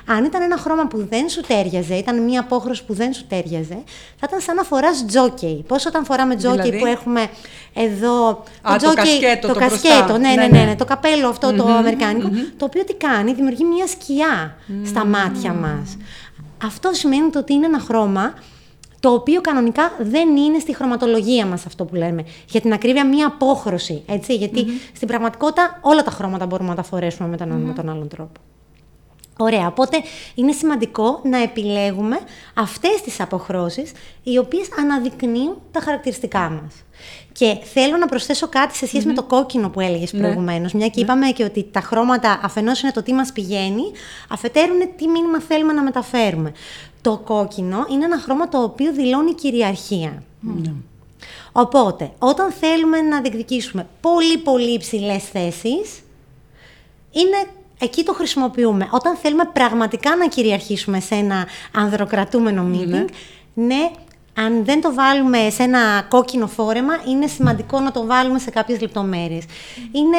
Αν 0.05 0.23
ήταν 0.23 0.41
ένα 0.41 0.57
χρώμα 0.57 0.87
που 0.87 1.07
δεν 1.09 1.29
σου 1.29 1.41
τέριαζε, 1.41 1.95
ήταν 1.95 2.23
μια 2.23 2.39
απόχρωση 2.39 2.85
που 2.85 2.93
δεν 2.93 3.13
σου 3.13 3.25
τέριαζε, 3.27 3.83
θα 4.19 4.25
ήταν 4.27 4.39
σαν 4.39 4.55
να 4.55 4.63
φοράς 4.63 5.05
τζόκεϊ. 5.05 5.63
Πώς 5.67 5.85
όταν 5.85 6.05
φοράμε 6.05 6.35
τζόκεϊ 6.35 6.61
Δηλαδή; 6.61 6.79
που 6.79 6.85
έχουμε 6.85 7.29
εδώ 7.73 8.43
Α, 8.61 8.75
το 8.75 8.93
κασκέτο, 8.93 9.47
το, 9.47 9.53
το 9.53 9.59
κασκέτο, 9.59 9.95
μπροστά. 9.95 10.17
ναι, 10.17 10.29
ναι, 10.29 10.35
Ναι, 10.35 10.47
ναι, 10.47 10.57
ναι. 10.57 10.65
ναι, 10.65 10.75
το 10.75 10.85
καπέλο 10.85 11.27
αυτό 11.27 11.53
το 11.53 11.67
αμερικάνικο, 11.67 12.29
το 12.57 12.65
οποίο 12.65 12.83
τι 12.83 12.93
κάνει, 12.93 13.33
δημιουργεί 13.33 13.63
μια 13.63 13.87
σκιά 13.87 14.55
στα 14.85 15.05
μάτια 15.05 15.53
μας. 15.53 15.97
Αυτό 16.63 16.89
σημαίνει 16.93 17.29
το 17.29 17.39
ότι 17.39 17.53
είναι 17.53 17.65
ένα 17.65 17.79
χρώμα 17.79 18.33
το 18.99 19.09
οποίο 19.13 19.41
κανονικά 19.41 19.91
δεν 19.99 20.35
είναι 20.35 20.59
στη 20.59 20.75
χρωματολογία 20.75 21.45
μας 21.45 21.65
αυτό 21.65 21.85
που 21.85 21.95
λέμε. 21.95 22.25
Για 22.49 22.61
την 22.61 22.73
ακρίβεια 22.73 23.05
μία 23.05 23.27
απόχρωση, 23.27 24.03
έτσι, 24.05 24.35
γιατί 24.35 24.65
στην 24.95 25.07
πραγματικότητα 25.07 25.79
όλα 25.81 26.03
τα 26.03 26.11
χρώματα 26.11 26.45
μπορούμε 26.45 26.69
να 26.69 26.75
τα 26.75 26.83
φορέσουμε 26.83 27.27
με 27.27 27.37
τον, 27.37 27.51
ένα 27.51 27.57
με 27.59 27.73
τον 27.73 27.89
άλλον 27.89 28.07
τρόπο. 28.07 28.39
Ωραία, 29.37 29.67
οπότε 29.67 30.01
είναι 30.35 30.51
σημαντικό 30.51 31.19
να 31.23 31.41
επιλέγουμε 31.41 32.19
αυτές 32.53 33.01
τις 33.03 33.19
αποχρώσεις 33.19 33.91
οι 34.23 34.37
οποίες 34.37 34.67
αναδεικνύουν 34.79 35.57
τα 35.71 35.79
χαρακτηριστικά 35.79 36.39
μας. 36.39 36.73
Και 37.31 37.57
θέλω 37.73 37.97
να 37.97 38.05
προσθέσω 38.05 38.47
κάτι 38.47 38.75
σε 38.75 38.87
σχεση 38.87 39.07
με 39.07 39.13
το 39.13 39.23
κόκκινο 39.23 39.69
που 39.69 39.79
έλεγες 39.79 40.13
Ναι. 40.13 40.19
προηγουμένως, 40.19 40.73
μια 40.73 40.87
και 40.87 40.99
είπαμε 40.99 41.29
και 41.29 41.43
ότι 41.43 41.67
τα 41.71 41.79
χρώματα 41.79 42.39
αφενός 42.43 42.81
είναι 42.81 42.91
το 42.91 43.03
τι 43.03 43.13
μας 43.13 43.31
πηγαίνει, 43.31 43.83
αφετέρου 44.29 44.73
είναι 44.73 44.91
τι 44.97 45.07
μήνυμα 45.07 45.41
θέλουμε 45.41 45.73
να 45.73 45.83
μεταφέρουμε. 45.83 46.51
Το 47.01 47.21
κόκκινο 47.25 47.85
είναι 47.91 48.05
ένα 48.05 48.19
χρώμα 48.19 48.47
το 48.49 48.63
οποίο 48.63 48.93
δηλώνει 48.93 49.33
κυριαρχία. 49.33 50.23
Οπότε, 51.51 52.11
όταν 52.19 52.51
θέλουμε 52.51 53.01
να 53.01 53.21
διεκδικήσουμε 53.21 53.87
πολύ 54.01 54.37
πολύ 54.37 54.73
υψηλές 54.73 55.23
θέσεις, 55.23 56.01
είναι 57.11 57.47
εκεί 57.79 58.03
το 58.03 58.13
χρησιμοποιούμε. 58.13 58.87
Όταν 58.91 59.15
θέλουμε 59.15 59.49
πραγματικά 59.53 60.15
να 60.15 60.27
κυριαρχήσουμε 60.27 60.99
σε 60.99 61.15
ένα 61.15 61.47
ανδροκρατούμενο 61.73 62.67
meeting, 62.73 63.05
ναι, 63.53 63.91
αν 64.37 64.65
δεν 64.65 64.81
το 64.81 64.93
βάλουμε 64.93 65.49
σε 65.49 65.63
ένα 65.63 66.05
κόκκινο 66.09 66.47
φόρεμα, 66.47 66.93
είναι 67.07 67.27
σημαντικό 67.27 67.79
να 67.79 67.91
το 67.91 68.05
βάλουμε 68.05 68.39
σε 68.39 68.49
κάποιες 68.49 68.81
λεπτομέρειες. 68.81 69.43
Είναι, 69.91 70.17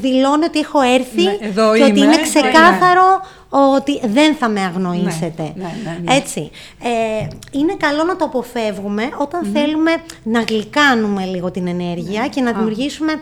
δηλώνει 0.00 0.44
ότι 0.44 0.58
έχω 0.58 0.80
έρθει 0.80 1.22
Ναι, 1.22 1.36
εδώ 1.40 1.76
και 1.76 1.82
ότι 1.82 1.90
είμαι, 1.90 2.00
είναι 2.00 2.14
εδώ 2.14 2.22
ξεκάθαρο 2.22 3.20
ότι 3.48 4.00
δεν 4.06 4.34
θα 4.34 4.48
με 4.48 4.60
αγνοήσετε. 4.60 5.42
Ναι, 5.42 5.62
ναι, 5.62 5.72
ναι, 5.84 5.98
ναι. 6.04 6.16
Έτσι. 6.16 6.50
Ε, 6.82 7.26
είναι 7.50 7.74
καλό 7.78 8.04
να 8.04 8.16
το 8.16 8.24
αποφεύγουμε 8.24 9.08
όταν 9.18 9.44
θέλουμε 9.52 9.90
να 10.22 10.40
γλυκάνουμε 10.40 11.24
λίγο 11.24 11.50
την 11.50 11.66
ενέργεια 11.66 12.28
και 12.28 12.40
να 12.40 12.52
δημιουργήσουμε 12.52 13.20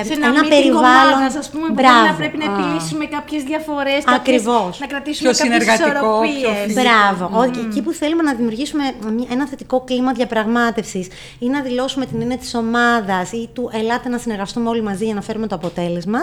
ε, 0.00 0.04
Σε 0.04 0.12
ένα, 0.12 0.26
ένα 0.26 0.40
meeting 0.42 0.48
περιβάλλον. 0.48 1.12
ομάδας, 1.12 1.34
ας 1.42 1.48
πούμε, 1.50 1.66
που 1.66 1.72
Μπράβο. 1.78 1.98
μπορεί 1.98 2.10
να 2.10 2.16
πρέπει 2.20 2.36
να 2.42 2.44
επιλύσουμε 2.52 3.04
κάποιες 3.16 3.42
διαφορές, 3.42 4.00
κάποιες- 4.04 4.18
Ακριβώς. 4.20 4.72
να 4.80 4.86
κρατήσουμε 4.92 5.30
Πιο 5.30 5.38
κάποιες 5.38 5.62
συνεργατικό, 5.62 6.20
πιο 6.20 6.30
ισορροπίες. 6.32 6.64
φυσικό. 6.66 6.80
Μπράβο. 6.82 7.24
Ότι 7.44 7.58
εκεί 7.66 7.80
που 7.82 7.92
θέλουμε 8.00 8.22
να 8.22 8.32
δημιουργήσουμε 8.34 8.84
μια- 9.16 9.28
ένα 9.30 9.44
θετικό 9.46 9.76
κλίμα 9.88 10.12
διαπραγμάτευσης 10.12 11.06
ή 11.38 11.46
να 11.48 11.60
δηλώσουμε 11.62 12.04
την 12.06 12.20
έννοια 12.20 12.38
της 12.38 12.54
ομάδας 12.54 13.32
ή 13.32 13.48
του 13.52 13.70
ελάτε 13.72 14.08
να 14.08 14.18
συνεργαστούμε 14.18 14.68
όλοι 14.68 14.82
μαζί 14.82 15.04
για 15.04 15.14
να 15.14 15.22
φέρουμε 15.22 15.46
το 15.46 15.54
αποτέλεσμα. 15.54 16.20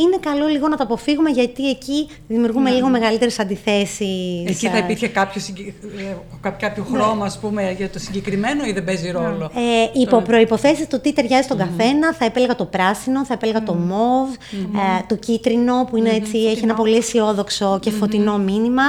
Είναι 0.00 0.16
καλό 0.20 0.46
λίγο 0.46 0.68
να 0.68 0.76
το 0.76 0.82
αποφύγουμε 0.82 1.30
γιατί 1.30 1.70
εκεί 1.70 2.08
δημιουργούμε 2.28 2.70
λίγο 2.70 2.88
μεγαλύτερες 2.88 3.38
αντιθέσεις. 3.38 4.44
Εκεί 4.46 4.68
θα 4.68 4.78
υπήρχε 4.78 5.08
κάποιο, 5.08 5.40
συγκε- 5.40 5.68
ε, 5.98 6.16
κά- 6.40 6.60
κάποιο 6.60 6.86
χρώμα, 6.92 7.24
ας 7.24 7.38
πούμε, 7.38 7.74
για 7.76 7.90
το 7.90 7.98
συγκεκριμένο 7.98 8.64
ή 8.64 8.72
δεν 8.72 8.84
παίζει 8.84 9.10
ρόλο; 9.10 9.50
Ε, 9.54 10.00
υπό 10.00 10.20
προποθέσει 10.22 10.86
το 10.86 11.00
τι 11.00 11.12
ταιριάζει 11.12 11.42
στον 11.42 11.58
καθένα, 11.58 12.12
θα 12.14 12.24
επέλεγα 12.24 12.54
το 12.54 12.64
πράσινο, 12.64 13.24
θα 13.24 13.34
επέλεγα 13.34 13.62
το 13.62 13.74
μοβ, 13.74 14.28
ε, 14.52 15.04
το 15.08 15.14
κίτρινο 15.16 15.86
που 15.90 15.96
είναι 15.96 16.10
έτσι, 16.10 16.38
έχει 16.38 16.60
ένα 16.62 16.74
πολύ 16.74 16.96
αισιόδοξο 16.96 17.78
και 17.82 17.90
φωτεινό 17.90 18.38
μήνυμα. 18.38 18.82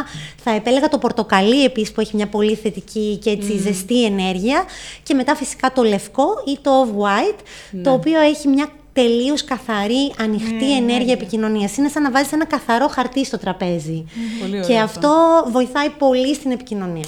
Θα 0.44 0.52
επέλεγα 0.56 0.88
το 0.88 0.98
πορτοκαλί 0.98 1.64
επίσης 1.64 1.92
που 1.92 2.02
έχει 2.02 2.16
μια 2.16 2.28
πολύ 2.28 2.56
θετική 2.56 3.18
και 3.24 3.30
έτσι 3.30 3.58
ζεστή 3.58 4.06
ενέργεια. 4.06 4.64
Και 5.04 5.14
μετά 5.14 5.36
φυσικά 5.36 5.72
το 5.72 5.84
λευκό 5.84 6.26
ή 6.46 6.58
το 6.62 6.72
off-white, 6.86 7.40
το 7.84 7.92
οποίο 7.92 8.20
έχει 8.20 8.48
μια 8.48 8.68
τελείως 8.94 9.44
καθαρή, 9.44 10.14
ανοιχτή 10.20 10.76
ενέργεια 10.76 11.14
επικοινωνίας. 11.14 11.78
Είναι 11.78 11.88
σαν 11.88 12.02
να 12.04 12.12
βάζεις 12.12 12.32
ένα 12.32 12.46
καθαρό 12.46 12.88
χαρτί 12.88 13.26
στο 13.26 13.38
τραπέζι. 13.38 14.06
Πολύ 14.40 14.54
ωραίο 14.54 14.68
Και 14.68 14.78
αυτό. 14.80 15.08
αυτό 15.08 15.50
βοηθάει 15.52 15.90
πολύ 15.90 16.36
στην 16.36 16.52
επικοινωνία. 16.52 17.08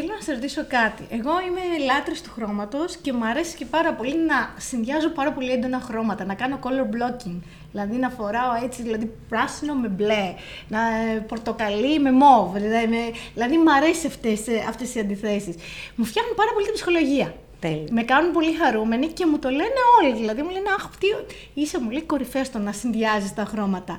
Θέλω 0.00 0.12
να 0.18 0.24
σα 0.24 0.32
ρωτήσω 0.32 0.64
κάτι. 0.68 1.02
Εγώ 1.10 1.30
είμαι 1.46 1.84
λάτρης 1.84 2.22
του 2.22 2.30
χρώματος 2.34 2.96
και 2.96 3.12
μου 3.12 3.24
αρέσει 3.26 3.56
και 3.56 3.64
πάρα 3.64 3.92
πολύ 3.94 4.16
να 4.18 4.54
συνδυάζω 4.56 5.08
πάρα 5.10 5.32
πολύ 5.32 5.50
έντονα 5.50 5.80
χρώματα, 5.80 6.24
να 6.24 6.34
κάνω 6.34 6.58
color 6.62 6.86
blocking. 6.94 7.36
Δηλαδή 7.72 7.96
να 7.96 8.08
φοράω 8.10 8.52
έτσι, 8.64 8.82
δηλαδή 8.82 9.10
πράσινο 9.28 9.74
με 9.74 9.88
μπλε, 9.88 10.34
να, 10.68 10.80
ε, 10.80 11.18
πορτοκαλί 11.28 11.98
με 12.00 12.12
μόβ. 12.12 12.52
Δηλαδή, 12.56 12.86
με- 12.86 13.12
δηλαδή 13.34 13.56
μου 13.56 13.72
αρέσει 13.72 14.06
αυτές, 14.06 14.46
ε, 14.48 14.64
αυτές 14.68 14.94
οι 14.94 14.98
αντιθέσεις. 15.00 15.54
Μου 15.94 16.04
φτιάχνουν 16.04 16.34
πάρα 16.34 16.50
πολύ 16.52 16.64
την 16.64 16.74
ψυχολογία. 16.74 17.34
Τέλεια. 17.60 17.86
Με 17.90 18.02
κάνουν 18.02 18.32
πολύ 18.32 18.52
χαρούμενη 18.52 19.06
και 19.06 19.26
μου 19.26 19.38
το 19.38 19.48
λένε 19.48 19.80
όλοι. 20.02 20.14
Δηλαδή 20.14 20.42
μου 20.42 20.50
λένε 20.50 20.68
Αχ, 20.76 20.88
τι, 20.98 21.06
είσαι 21.54 21.80
μου 21.80 21.90
λέει 21.90 22.02
κορυφαίος 22.02 22.46
στο 22.46 22.58
να 22.58 22.72
συνδυάζεις 22.72 23.34
τα 23.34 23.44
χρώματα. 23.44 23.98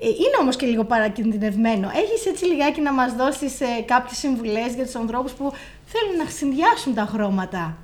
Ε, 0.00 0.08
είναι 0.08 0.36
όμως 0.40 0.56
και 0.56 0.66
λίγο 0.66 0.84
παρακινδυνευμένο. 0.84 1.90
Έχεις 1.94 2.26
έτσι 2.26 2.44
λιγάκι 2.44 2.80
να 2.80 2.92
μας 2.92 3.14
δώσεις 3.14 3.60
ε, 3.60 3.66
κάποιες 3.84 4.18
συμβουλές 4.18 4.74
για 4.74 4.84
τους 4.84 4.94
ανθρώπους 4.94 5.32
που 5.32 5.52
θέλουν 5.84 6.16
να 6.16 6.30
συνδυάσουν 6.30 6.94
τα 6.94 7.08
χρώματα; 7.12 7.76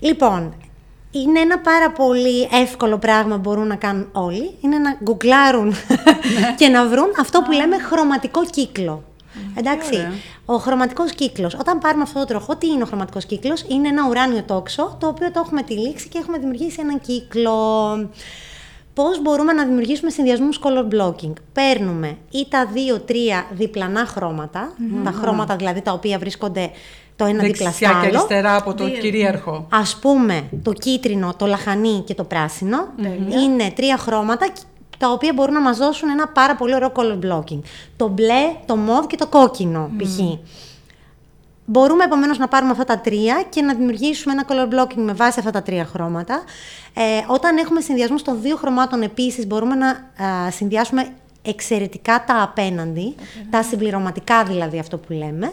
Λοιπόν, 0.00 0.54
είναι 1.10 1.40
ένα 1.40 1.58
πάρα 1.58 1.90
πολύ 1.90 2.48
εύκολο 2.52 2.98
πράγμα 2.98 3.34
που 3.34 3.40
μπορούν 3.40 3.66
να 3.66 3.76
κάνουν 3.76 4.08
όλοι. 4.12 4.56
Είναι 4.60 4.78
να 4.78 4.98
γκουγκλάρουν 5.02 5.74
και 6.58 6.68
να 6.68 6.86
βρουν 6.86 7.10
αυτό 7.20 7.42
που 7.42 7.52
λέμε 7.52 7.78
χρωματικό 7.78 8.44
κύκλο. 8.44 9.04
Εντάξει, 9.54 9.94
ωραία. 9.94 10.12
ο 10.44 10.56
χρωματικός 10.56 11.12
κύκλος. 11.12 11.54
Όταν 11.54 11.78
πάρουμε 11.78 12.02
αυτό 12.02 12.18
το 12.18 12.24
τροχό, 12.24 12.56
τι 12.56 12.66
είναι 12.66 12.82
ο 12.82 12.86
χρωματικός 12.86 13.26
κύκλος; 13.26 13.64
Είναι 13.68 13.88
ένα 13.88 14.08
ουράνιο 14.08 14.42
τόξο, 14.42 14.96
το 15.00 15.06
οποίο 15.06 15.30
το 15.30 15.42
έχουμε 15.44 15.62
τυλίξει 15.62 16.08
και 16.08 16.18
έχουμε 16.18 16.38
δημιουργήσει 16.38 16.76
έναν 16.80 17.00
κύκλο. 17.00 17.52
Πώς 18.94 19.22
μπορούμε 19.22 19.52
να 19.52 19.64
δημιουργήσουμε 19.64 20.10
συνδυασμούς 20.10 20.60
color 20.62 20.94
blocking; 20.94 21.32
Παίρνουμε 21.52 22.16
ή 22.30 22.46
τα 22.50 22.66
δύο-τρία 22.72 23.46
διπλανά 23.52 24.06
χρώματα, 24.06 24.72
τα 25.04 25.10
χρώματα 25.10 25.56
δηλαδή 25.56 25.80
τα 25.80 25.92
οποία 25.92 26.18
βρίσκονται 26.18 26.70
το 27.16 27.24
ένα 27.24 27.42
δίπλα 27.42 27.54
στο 27.54 27.64
Δεξιά 27.64 27.88
και 27.88 27.94
άλλο. 27.94 28.06
αριστερά 28.06 28.56
από 28.56 28.74
το 28.74 28.84
Δύο. 28.84 28.98
κυρίαρχο. 28.98 29.66
Ας 29.70 29.96
πούμε 29.96 30.48
το 30.62 30.72
κίτρινο, 30.72 31.34
το 31.36 31.46
λαχανί 31.46 32.02
και 32.06 32.14
το 32.14 32.24
πράσινο 32.24 32.86
είναι 33.42 33.70
τρία 33.74 33.96
χρώματα 33.96 34.48
τα 34.98 35.10
οποία 35.10 35.32
μπορούν 35.32 35.54
να 35.54 35.60
μας 35.60 35.78
δώσουν 35.78 36.08
ένα 36.08 36.28
πάρα 36.28 36.56
πολύ 36.56 36.74
ωραίο 36.74 36.92
color 36.94 37.18
blocking. 37.24 37.60
Το 37.96 38.08
μπλε, 38.08 38.56
το 38.66 38.76
μοβ 38.76 39.06
και 39.06 39.16
το 39.16 39.26
κόκκινο 39.26 39.90
π.χ. 39.96 40.18
Μπορούμε 41.68 42.04
επομένως 42.04 42.38
να 42.38 42.48
πάρουμε 42.48 42.70
αυτά 42.70 42.84
τα 42.84 42.98
τρία 42.98 43.44
και 43.48 43.62
να 43.62 43.74
δημιουργήσουμε 43.74 44.32
ένα 44.32 44.44
color 44.48 44.74
blocking 44.74 44.96
με 44.96 45.12
βάση 45.12 45.38
αυτά 45.38 45.50
τα 45.50 45.62
τρία 45.62 45.84
χρώματα. 45.84 46.42
Ε, 46.94 47.24
όταν 47.26 47.56
έχουμε 47.56 47.80
συνδυασμού 47.80 48.16
των 48.16 48.40
δύο 48.40 48.56
χρωμάτων 48.56 49.02
επίσης 49.02 49.46
μπορούμε 49.46 49.74
να 49.74 49.88
α, 49.88 50.50
συνδυάσουμε 50.50 51.08
εξαιρετικά 51.42 52.24
τα 52.26 52.42
απέναντι, 52.42 53.14
τα 53.50 53.62
συμπληρωματικά 53.62 54.44
δηλαδή 54.44 54.78
αυτό 54.78 54.98
που 54.98 55.12
λέμε. 55.12 55.52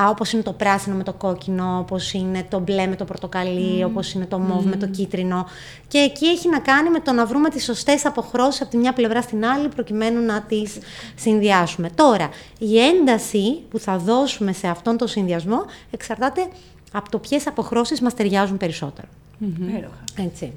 Α, 0.00 0.08
όπως 0.08 0.32
είναι 0.32 0.42
το 0.42 0.52
πράσινο 0.52 0.96
με 0.96 1.02
το 1.02 1.12
κόκκινο, 1.12 1.78
όπως 1.78 2.12
είναι 2.12 2.46
το 2.48 2.58
μπλε 2.58 2.86
με 2.86 2.96
το 2.96 3.04
πορτοκαλί, 3.04 3.84
όπως 3.84 4.12
είναι 4.12 4.26
το 4.26 4.38
μοβ 4.38 4.64
με 4.64 4.76
το 4.76 4.86
κίτρινο. 4.86 5.46
Και 5.88 5.98
εκεί 5.98 6.26
έχει 6.26 6.48
να 6.48 6.58
κάνει 6.58 6.90
με 6.90 7.00
το 7.00 7.12
να 7.12 7.26
βρούμε 7.26 7.48
τις 7.48 7.64
σωστές 7.64 8.06
αποχρώσεις 8.06 8.60
από 8.60 8.70
τη 8.70 8.76
μια 8.76 8.92
πλευρά 8.92 9.22
στην 9.22 9.44
άλλη 9.44 9.68
προκειμένου 9.68 10.24
να 10.24 10.42
τις 10.42 10.78
συνδυάσουμε. 11.14 11.90
Τώρα, 11.94 12.28
η 12.58 12.80
ένταση 12.80 13.62
που 13.70 13.78
θα 13.78 13.98
δώσουμε 13.98 14.52
σε 14.52 14.68
αυτόν 14.68 14.96
τον 14.96 15.08
συνδυασμό 15.08 15.64
εξαρτάται 15.90 16.48
από 16.92 17.10
το 17.10 17.18
ποιες 17.18 17.46
αποχρώσεις 17.46 18.00
μας 18.00 18.14
ταιριάζουν 18.14 18.56
περισσότερο. 18.56 19.08
Υπέροχα. 19.40 20.04
Έτσι. 20.18 20.52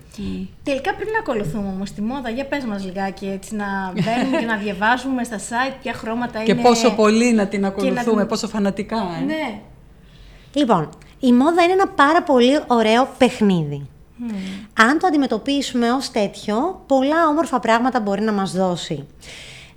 Τελικά 0.64 0.94
πρέπει 0.96 1.12
να 1.12 1.20
ακολουθούμε 1.20 1.68
όμως 1.68 1.92
τη 1.92 2.02
μόδα. 2.02 2.30
Για 2.30 2.46
πες 2.46 2.64
μας 2.64 2.86
λιγάκι 2.86 3.26
έτσι, 3.28 3.56
να 3.56 3.66
μπαίνουμε 3.94 4.38
και 4.40 4.46
να 4.46 4.58
διαβάζουμε 4.58 5.24
στα 5.24 5.38
site 5.38 5.74
ποια 5.82 5.94
χρώματα 5.94 6.44
Και 6.44 6.52
είναι. 6.52 6.62
πόσο 6.62 6.92
πολύ 6.92 7.34
να 7.34 7.48
την 7.48 7.66
ακολουθούμε, 7.66 8.18
την- 8.20 8.28
πόσο 8.28 8.48
φανατικά. 8.48 8.98
Ε. 9.22 9.24
Ναι. 9.26 9.60
Λοιπόν, 10.54 10.90
η 11.20 11.34
μόδα 11.34 11.64
είναι 11.64 11.74
ένα 11.74 11.88
πάρα 11.88 12.24
πολύ 12.24 12.60
ωραίο 12.68 13.10
παιχνίδι. 13.18 13.88
Αν 14.74 15.00
το 15.00 15.08
αντιμετωπίσουμε 15.08 15.92
ως 15.92 16.12
τέτοιο, 16.12 16.84
πολλά 16.88 17.28
όμορφα 17.28 17.60
πράγματα 17.60 18.00
μπορεί 18.00 18.22
να 18.22 18.32
μας 18.32 18.52
δώσει. 18.52 19.08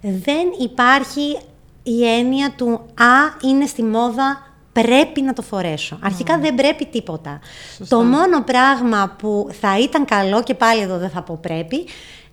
Δεν 0.01 0.47
υπάρχει 0.61 1.39
η 1.83 2.07
έννοια 2.09 2.53
του 2.57 2.71
«Α, 2.95 3.49
είναι 3.51 3.67
στη 3.67 3.83
μόδα 3.83 4.43
πρέπει 4.83 5.21
να 5.21 5.33
το 5.33 5.43
φορέσω. 5.43 5.99
Αρχικά 6.03 6.39
δεν 6.39 6.55
πρέπει 6.55 6.87
τίποτα. 6.87 7.41
Το 7.89 8.03
μόνο 8.03 8.43
πράγμα 8.43 9.15
που 9.19 9.49
θα 9.61 9.79
ήταν 9.79 10.05
καλό 10.05 10.43
και 10.43 10.55
πάλι 10.55 10.81
εδώ 10.81 10.99
δεν 10.99 11.11
θα 11.11 11.23
πω 11.23 11.39
πρέπει, 11.43 11.87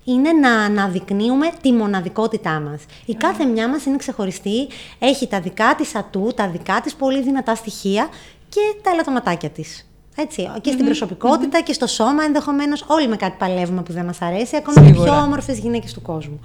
είναι 0.03 0.31
να 0.31 0.51
αναδεικνύουμε 0.51 1.49
τη 1.61 1.71
μοναδικότητά 1.71 2.59
μας. 2.59 2.81
Η 3.05 3.13
κάθε 3.13 3.45
μια 3.45 3.69
μας 3.69 3.85
είναι 3.85 3.97
ξεχωριστή, 3.97 4.67
έχει 4.99 5.27
τα 5.27 5.39
δικά 5.39 5.75
της 5.75 5.95
ατού, 5.95 6.31
τα 6.35 6.47
δικά 6.49 6.81
της 6.81 6.95
πολύ 6.95 7.21
δυνατά 7.21 7.55
στοιχεία 7.55 8.07
και 8.49 8.61
τα 8.81 8.89
ελαττωματάκια 8.91 9.49
της. 9.49 9.87
Έτσι, 10.15 10.51
και 10.61 10.71
στην 10.71 10.85
προσωπικότητα 10.85 11.61
και 11.61 11.73
στο 11.73 11.87
σώμα 11.87 12.23
ενδεχομένως 12.23 12.85
όλοι 12.87 13.07
με 13.07 13.15
κάτι 13.15 13.35
παλεύουμε 13.39 13.81
που 13.81 13.93
δεν 13.93 14.05
μας 14.05 14.21
αρέσει, 14.21 14.55
ακόμα 14.55 14.85
και 14.85 14.93
πιο 14.93 15.21
όμορφες 15.21 15.59
γυναίκες 15.59 15.93
του 15.93 16.01
κόσμου. 16.01 16.39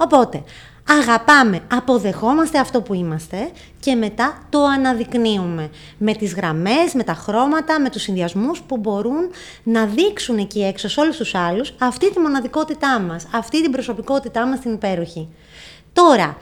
Οπότε, 0.00 0.42
αγαπάμε, 0.98 1.60
αποδεχόμαστε 1.72 2.58
αυτό 2.58 2.82
που 2.82 2.94
είμαστε 2.94 3.50
και 3.80 3.94
μετά 3.94 4.38
το 4.50 4.64
αναδεικνύουμε 4.64 5.70
με 5.98 6.14
τις 6.14 6.34
γραμμές, 6.34 6.94
με 6.94 7.02
τα 7.02 7.14
χρώματα, 7.14 7.80
με 7.80 7.90
τους 7.90 8.02
συνδυασμούς 8.02 8.60
που 8.60 8.76
μπορούν 8.76 9.30
να 9.62 9.84
δείξουν 9.84 10.38
εκεί 10.38 10.64
έξω 10.64 10.88
σε 10.88 11.00
όλους 11.00 11.16
τους 11.16 11.34
άλλους 11.34 11.74
αυτή 11.78 12.12
τη 12.12 12.18
μοναδικότητά 12.18 13.00
μας, 13.00 13.26
αυτή 13.32 13.62
την 13.62 13.70
προσωπικότητά 13.70 14.46
μας 14.46 14.60
την 14.60 14.72
υπέροχη. 14.72 15.28
Τώρα, 15.92 16.36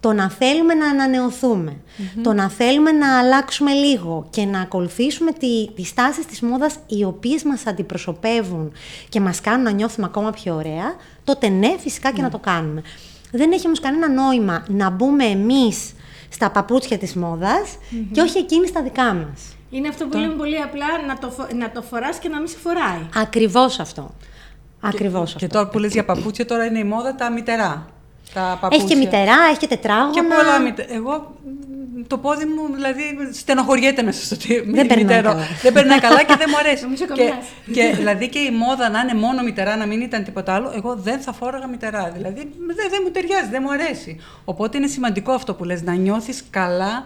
το 0.00 0.12
να 0.12 0.30
θέλουμε 0.30 0.74
να 0.74 0.86
ανανεωθουμε 0.86 1.76
το 2.22 2.32
να 2.32 2.50
θέλουμε 2.50 2.92
να 2.92 3.18
αλλάξουμε 3.18 3.72
λίγο 3.72 4.26
και 4.30 4.44
να 4.44 4.60
ακολουθήσουμε 4.60 5.32
τη, 5.32 5.70
τις 5.74 5.94
τάσεις 5.94 6.26
της 6.26 6.40
μόδας 6.40 6.74
οι 6.86 7.04
οποίες 7.04 7.42
μας 7.42 7.66
αντιπροσωπεύουν 7.66 8.72
και 9.08 9.20
μας 9.20 9.40
κάνουν 9.40 9.62
να 9.62 9.70
νιώθουμε 9.70 10.06
ακόμα 10.06 10.30
πιο 10.30 10.54
ωραία, 10.54 10.94
τότε 11.24 11.48
ναι, 11.48 11.76
φυσικά 11.78 12.12
και 12.12 12.22
να 12.22 12.30
το 12.30 12.38
κάνουμε. 12.38 12.82
Δεν 13.32 13.52
έχει 13.52 13.66
όμως 13.66 13.80
κανένα 13.80 14.08
νόημα 14.08 14.64
να 14.68 14.90
μπούμε 14.90 15.24
εμείς 15.24 15.92
στα 16.28 16.50
παπούτσια 16.50 16.98
της 16.98 17.14
μοδας 17.14 17.78
και 18.12 18.20
όχι 18.20 18.38
εκείνη 18.38 18.66
στα 18.66 18.82
δικά 18.82 19.14
μας. 19.14 19.56
Είναι 19.70 19.88
αυτό 19.88 20.06
που 20.06 20.18
λέμε 20.18 20.34
πολύ 20.34 20.60
απλά, 20.60 20.86
να 21.06 21.18
το, 21.18 21.46
να 21.54 21.70
το 21.70 21.82
φοράς 21.82 22.18
και 22.18 22.28
να 22.28 22.38
μην 22.38 22.48
σε 22.48 22.56
φοράει. 22.58 23.08
Ακριβώς 23.14 23.80
αυτό. 23.80 24.14
Ακριβώς 24.80 25.30
και, 25.30 25.34
αυτό. 25.34 25.46
Και 25.46 25.52
τώρα 25.52 25.68
που 25.68 25.78
λες 25.78 25.92
για 25.92 26.04
παπούτσια, 26.04 26.46
τώρα 26.46 26.64
είναι 26.64 26.78
η 26.78 26.84
μόδα 26.84 27.14
τα 27.14 27.30
μητερά. 27.30 27.86
Τα 28.34 28.58
έχει 28.70 28.84
και 28.84 28.96
μητερά, 28.96 29.36
έχει 29.50 29.58
και 29.58 29.66
τετράγωνα. 29.66 30.10
Και 30.10 30.22
πολλά 30.22 30.60
μητερά. 30.60 30.94
Εγώ 30.94 31.34
το 32.06 32.18
πόδι 32.18 32.44
μου 32.44 32.74
δηλαδή 32.74 33.02
στενοχωριέται 33.32 34.02
μέσα 34.02 34.24
στο 34.24 34.36
τι 34.36 34.60
δεν 34.60 34.86
περνάει 34.86 35.22
καλά. 35.22 35.46
Δεν 35.62 35.72
περνάει 35.72 36.00
καλά 36.00 36.22
και 36.22 36.34
δεν 36.38 36.48
μου 36.50 36.58
αρέσει. 36.58 36.86
και, 37.18 37.32
και, 37.72 37.92
δηλαδή 37.96 38.28
και 38.28 38.38
η 38.38 38.50
μόδα 38.50 38.88
να 38.88 39.00
είναι 39.00 39.14
μόνο 39.14 39.42
μητερά, 39.42 39.76
να 39.76 39.86
μην 39.86 40.00
ήταν 40.00 40.24
τίποτα 40.24 40.54
άλλο, 40.54 40.72
εγώ 40.76 40.94
δεν 40.96 41.20
θα 41.20 41.32
φόραγα 41.32 41.66
μητερά. 41.66 42.10
Δηλαδή 42.14 42.40
δεν, 42.40 42.88
δεν 42.90 43.00
μου 43.04 43.10
ταιριάζει, 43.10 43.50
δεν 43.50 43.62
μου 43.64 43.72
αρέσει. 43.72 44.20
Οπότε 44.44 44.78
είναι 44.78 44.86
σημαντικό 44.86 45.32
αυτό 45.32 45.54
που 45.54 45.64
λες, 45.64 45.82
να 45.82 45.94
νιώθεις 45.94 46.44
καλά 46.50 47.04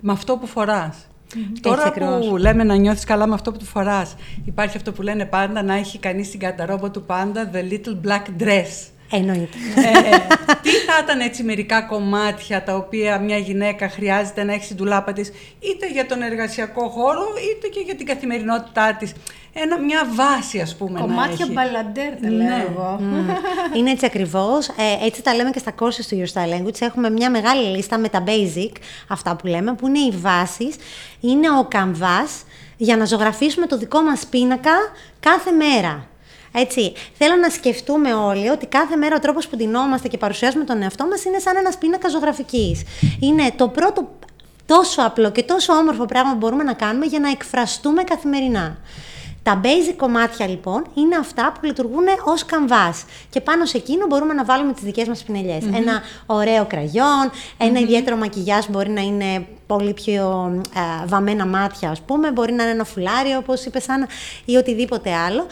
με 0.00 0.12
αυτό 0.12 0.36
που 0.36 0.46
φοράς. 0.46 0.96
Mm-hmm. 1.34 1.58
Τώρα 1.60 1.92
που 1.92 2.36
λέμε 2.36 2.64
να 2.64 2.74
νιώθεις 2.74 3.04
καλά 3.04 3.26
με 3.26 3.34
αυτό 3.34 3.52
που 3.52 3.58
του 3.58 3.64
φοράς, 3.64 4.14
υπάρχει 4.44 4.76
αυτό 4.76 4.92
που 4.92 5.02
λένε 5.02 5.24
πάντα, 5.24 5.62
να 5.62 5.74
έχει 5.74 5.98
κανείς 5.98 6.26
στην 6.26 6.40
καταρόμπα 6.40 6.90
του 6.90 7.02
πάντα 7.02 7.50
the 7.52 7.72
little 7.72 8.08
black 8.08 8.42
dress. 8.42 8.90
Εννοείται. 9.10 9.56
Ε, 9.76 10.14
ε, 10.14 10.18
τι 10.62 10.70
θα 10.70 10.98
ήταν 11.02 11.20
έτσι 11.20 11.42
μερικά 11.42 11.82
κομμάτια 11.82 12.62
τα 12.62 12.74
οποία 12.76 13.18
μια 13.18 13.36
γυναίκα 13.38 13.88
χρειάζεται 13.88 14.44
να 14.44 14.52
έχει 14.52 14.64
στην 14.64 14.76
τουλάπα 14.76 15.12
της 15.12 15.32
είτε 15.60 15.90
για 15.92 16.06
τον 16.06 16.22
εργασιακό 16.22 16.88
χώρο 16.88 17.24
είτε 17.50 17.68
και 17.68 17.80
για 17.80 17.94
την 17.94 18.06
καθημερινότητά 18.06 18.96
της. 18.98 19.12
Ένα, 19.52 19.78
μια 19.78 20.08
βάση 20.14 20.60
ας 20.60 20.76
πούμε 20.76 21.00
Κομμάτια 21.00 21.46
μπαλαντέρ 21.52 22.20
τα 22.20 22.30
λέω 22.30 22.46
ναι. 22.46 22.66
εγώ. 22.70 23.00
Mm. 23.00 23.76
Είναι 23.76 23.90
έτσι 23.90 24.06
ακριβώς. 24.06 24.68
Ε, 24.68 25.06
έτσι 25.06 25.22
τα 25.22 25.34
λέμε 25.34 25.50
και 25.50 25.58
στα 25.58 25.72
courses 25.78 26.04
του 26.08 26.22
Your 26.22 26.32
Style 26.32 26.54
Language. 26.54 26.80
Έχουμε 26.80 27.10
μια 27.10 27.30
μεγάλη 27.30 27.76
λίστα 27.76 27.98
με 27.98 28.08
τα 28.08 28.24
basic, 28.26 28.72
αυτά 29.08 29.36
που 29.36 29.46
λέμε, 29.46 29.74
που 29.74 29.86
είναι 29.86 29.98
οι 29.98 30.10
βάσεις. 30.10 30.76
Είναι 31.20 31.50
ο 31.50 31.64
καμβάς 31.68 32.44
για 32.76 32.96
να 32.96 33.04
ζωγραφίσουμε 33.04 33.66
το 33.66 33.78
δικό 33.78 34.00
μας 34.00 34.26
πίνακα 34.26 34.72
κάθε 35.20 35.50
μέρα. 35.50 36.06
Έτσι, 36.58 36.92
θέλω 37.18 37.36
να 37.36 37.50
σκεφτούμε 37.50 38.14
όλοι 38.14 38.48
ότι 38.48 38.66
κάθε 38.66 38.96
μέρα 38.96 39.16
ο 39.16 39.18
τρόπος 39.18 39.48
που 39.48 39.56
ντυνόμαστε 39.56 40.08
και 40.08 40.18
παρουσιάζουμε 40.18 40.64
τον 40.64 40.82
εαυτό 40.82 41.06
μας 41.06 41.24
είναι 41.24 41.38
σαν 41.38 41.56
ένας 41.56 41.78
πίνακας 41.78 42.12
ζωγραφικής. 42.12 42.82
Είναι 43.20 43.52
το 43.56 43.68
πρώτο 43.68 44.08
τόσο 44.66 45.02
απλό 45.02 45.30
και 45.30 45.42
τόσο 45.42 45.72
όμορφο 45.72 46.04
πράγμα 46.04 46.30
που 46.30 46.36
μπορούμε 46.36 46.62
να 46.62 46.72
κάνουμε 46.72 47.06
για 47.06 47.20
να 47.20 47.30
εκφραστούμε 47.30 48.02
καθημερινά. 48.02 48.78
Τα 49.46 49.60
basic 49.62 49.94
κομμάτια 49.96 50.46
λοιπόν 50.48 50.84
είναι 50.94 51.16
αυτά 51.16 51.52
που 51.52 51.66
λειτουργούν 51.66 52.04
ως 52.24 52.44
καμβά. 52.44 52.94
Και 53.30 53.40
πάνω 53.40 53.64
σε 53.64 53.76
εκείνο 53.76 54.06
μπορούμε 54.06 54.32
να 54.32 54.44
βάλουμε 54.44 54.72
τις 54.72 54.82
δικές 54.82 55.08
μας 55.08 55.22
πινελιε 55.22 55.58
Ένα 55.74 56.02
ωραίο 56.26 56.64
κραγιόν, 56.64 57.30
ένα 57.56 57.78
ιδιαίτερο 57.78 58.16
μακιγιάζ 58.16 58.64
μπορεί 58.70 58.90
να 58.90 59.00
είναι 59.00 59.46
πολύ 59.66 59.92
πιο 59.92 60.52
ε, 60.74 61.06
βαμμένα 61.06 61.46
μάτια, 61.46 61.90
ας 61.90 62.00
πούμε. 62.00 62.30
Μπορεί 62.30 62.52
να 62.52 62.62
είναι 62.62 62.72
ένα 62.72 62.84
φουλάρι, 62.84 63.34
όπως 63.34 63.64
είπες 63.64 63.88
Άννα, 63.88 64.08
ή 64.44 64.56
οτιδήποτε 64.56 65.14
άλλο. 65.14 65.46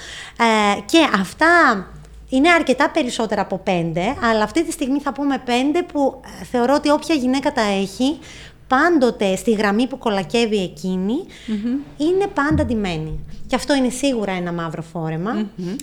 Ε, 0.77 0.81
και 0.81 0.99
αυτά 1.21 1.87
είναι 2.29 2.51
αρκετά 2.51 2.91
περισσότερα 2.91 3.41
από 3.41 3.59
πέντε, 3.59 4.17
αλλά 4.31 4.43
αυτή 4.43 4.65
τη 4.65 4.73
στιγμή 4.73 5.01
θα 5.01 5.13
πούμε 5.13 5.43
πέντε 5.45 5.83
που 5.83 6.21
ε, 6.41 6.45
θεωρώ 6.45 6.75
ότι 6.75 6.91
όποια 6.91 7.15
γυναίκα 7.15 7.53
τα 7.53 7.63
έχει, 7.63 8.19
πάντοτε 8.69 9.37
στη 9.37 9.53
γραμμή 9.53 9.87
που 9.87 9.99
κολακεύει 9.99 10.57
είναι 11.97 12.27
πάντα 12.35 12.65
ντυμένη. 12.65 13.19
Και 13.47 13.55
αυτό 13.55 13.75
είναι 13.75 13.89
σίγουρα 13.89 14.33
ένα 14.33 14.53
μαύρο 14.53 14.83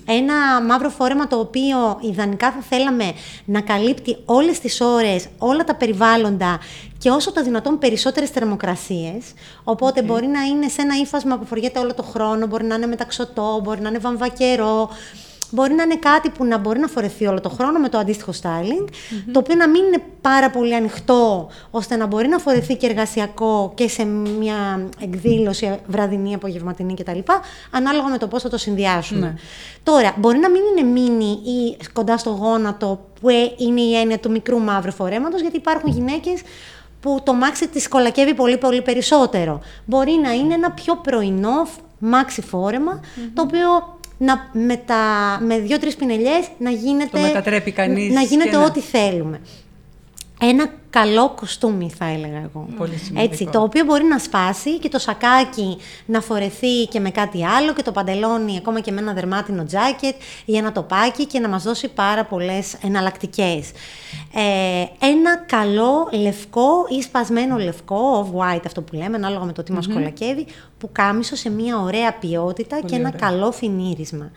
Ένα 0.05 0.61
μαύρο 0.67 0.89
φόρεμα 0.89 1.27
το 1.27 1.39
οποίο 1.39 1.99
ιδανικά 2.01 2.51
θα 2.51 2.61
θέλαμε 2.69 3.13
να 3.45 3.61
καλύπτει 3.61 4.17
όλες 4.25 4.59
τις 4.59 4.81
ώρες, 4.81 5.27
όλα 5.37 5.63
τα 5.63 5.75
περιβάλλοντα 5.75 6.59
και 6.97 7.09
όσο 7.09 7.31
το 7.31 7.43
δυνατόν 7.43 7.77
περισσότερες 7.79 8.29
θερμοκρασίες. 8.29 9.25
Οπότε 9.63 10.01
μπορεί 10.01 10.27
να 10.27 10.41
είναι 10.41 10.67
σε 10.67 10.81
ένα 10.81 10.95
ύφασμα 10.95 11.37
που 11.37 11.45
φοριέται 11.45 11.79
όλο 11.79 11.93
το 11.93 12.03
χρόνο, 12.03 12.47
μπορεί 12.47 12.63
να 12.63 12.75
είναι 12.75 12.85
μεταξωτό, 12.85 13.59
μπορεί 13.63 13.81
να 13.81 13.89
είναι 13.89 13.97
βαμβακερό, 13.97 14.89
μπορεί 15.51 15.73
να 15.73 15.83
είναι 15.83 15.95
κάτι 15.95 16.29
που 16.29 16.45
να 16.45 16.57
μπορεί 16.57 16.79
να 16.79 16.87
φορεθεί 16.87 17.25
όλο 17.25 17.41
το 17.41 17.49
χρόνο 17.49 17.79
με 17.79 17.89
το 17.89 17.97
αντίστοιχο 17.97 18.31
styling, 18.41 18.87
το 19.31 19.39
οποίο 19.39 19.55
να 19.55 19.69
μην 19.69 19.83
είναι 19.83 20.03
πάρα 20.21 20.49
πολύ 20.49 20.75
ανοιχτό, 20.75 21.49
ώστε 21.71 21.95
να 21.95 22.05
μπορεί 22.05 22.27
να 22.27 22.37
φορεθεί 22.37 22.75
και 22.75 22.85
εργασιακό 22.85 23.71
και 23.75 23.87
σε 23.87 24.03
μια 24.03 24.89
εκδήλωση 24.99 25.79
βραδινή, 25.87 26.33
απογευματινή 26.33 26.93
κτλ. 26.93 27.19
Ανάλογα 27.71 28.07
με 28.07 28.17
το 28.17 28.27
πώς 28.27 28.41
θα 28.41 28.49
το 28.49 28.57
συνδυάσουμε. 28.57 29.19
Ναι. 29.19 29.33
Τώρα, 29.83 30.13
μπορεί 30.17 30.37
να 30.37 30.49
μην 30.49 30.61
είναι 30.71 30.89
μίνι 30.89 31.31
ή 31.31 31.77
κοντά 31.93 32.17
στο 32.17 32.29
γόνατο, 32.29 33.05
που 33.21 33.29
ε, 33.29 33.53
είναι 33.57 33.81
η 33.81 33.95
έννοια 33.95 34.19
του 34.19 34.31
μικρού 34.31 34.59
μαύρου 34.59 34.91
φορέματος, 34.91 35.41
γιατί 35.41 35.57
υπάρχουν 35.57 35.91
γυναίκες 35.91 36.41
που 37.01 37.19
το 37.23 37.33
μάξι 37.33 37.67
της 37.67 37.87
κολακεύει 37.87 38.33
πολύ 38.33 38.57
πολύ 38.57 38.81
περισσότερο. 38.81 39.61
Μπορεί 39.85 40.11
να 40.23 40.31
είναι 40.31 40.53
ένα 40.53 40.71
πιο 40.71 40.95
πρωινό 40.95 41.67
μάξι 41.99 42.43
το 43.33 43.41
οποίο 43.41 43.99
να 44.21 44.49
με, 44.53 44.77
τα, 44.77 44.97
με 45.41 45.59
δύο-τρει 45.59 45.93
πινελιές 45.93 46.47
να 46.57 46.69
γίνεται, 46.69 47.09
το 47.11 47.19
μετατρέπει 47.19 47.71
κανείς 47.71 48.13
να 48.13 48.21
γίνεται 48.21 48.57
ό,τι 48.57 48.79
θέλουμε. 48.79 49.39
Ένα 50.43 50.69
καλό 50.89 51.29
κοστούμι, 51.29 51.91
θα 51.97 52.05
έλεγα 52.05 52.37
εγώ. 52.37 52.67
Πολύ 52.77 53.01
Έτσι, 53.15 53.49
το 53.51 53.61
οποίο 53.61 53.85
μπορεί 53.85 54.03
να 54.03 54.19
σπάσει 54.19 54.79
και 54.79 54.89
το 54.89 54.99
σακάκι 54.99 55.77
να 56.05 56.21
φορεθεί 56.21 56.85
και 56.89 56.99
με 56.99 57.09
κάτι 57.09 57.45
άλλο 57.45 57.73
και 57.73 57.81
το 57.81 57.91
παντελόνι 57.91 58.57
ακόμα 58.57 58.79
και 58.79 58.91
με 58.91 58.99
ένα 58.99 59.13
δερμάτινο 59.13 59.65
τζάκετ 59.65 60.15
ή 60.45 60.57
ένα 60.57 60.71
τοπάκι 60.71 61.25
και 61.25 61.39
να 61.39 61.47
μας 61.47 61.63
δώσει 61.63 61.87
πάρα 61.87 62.25
πολλές 62.25 62.73
εναλλακτικές. 62.83 63.71
Ε, 64.33 65.05
ένα 65.05 65.37
καλό 65.45 66.09
λευκό 66.11 66.87
ή 66.97 67.01
σπασμένο 67.01 67.57
λευκό, 67.57 68.29
off-white 68.31 68.63
αυτό 68.65 68.81
που 68.81 68.95
λέμε, 68.95 69.15
ανάλογα 69.15 69.45
με 69.45 69.51
το 69.51 69.63
τι 69.63 69.71
mm-hmm. 69.71 69.75
μας 69.75 69.87
κολακεύει, 69.87 70.45
που 70.77 70.89
κάμισο 70.91 71.35
σε 71.35 71.49
μια 71.49 71.79
ωραία 71.79 72.13
ποιότητα 72.13 72.81
και 72.85 72.95
ένα 72.95 73.11
καλό 73.11 73.51
φινίρισμα 73.51 74.31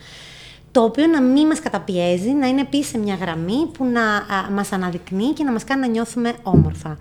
το 0.75 0.83
οποίο 0.83 1.07
να 1.07 1.21
μην 1.21 1.47
μας 1.47 1.61
καταπιέζει, 1.61 2.31
να 2.31 2.47
είναι 2.47 2.61
επίσης 2.61 2.87
σε 2.87 2.99
μια 2.99 3.15
γραμμή 3.15 3.67
που 3.73 3.85
να 3.85 4.17
α, 4.17 4.51
μας 4.51 4.73
αναδεικνύει 4.73 5.33
και 5.33 5.45
να 5.45 5.53
μας 5.53 5.65
κάνει 5.65 5.81
να 5.81 5.87
νιώθουμε 5.87 6.33
όμορφα. 6.43 6.99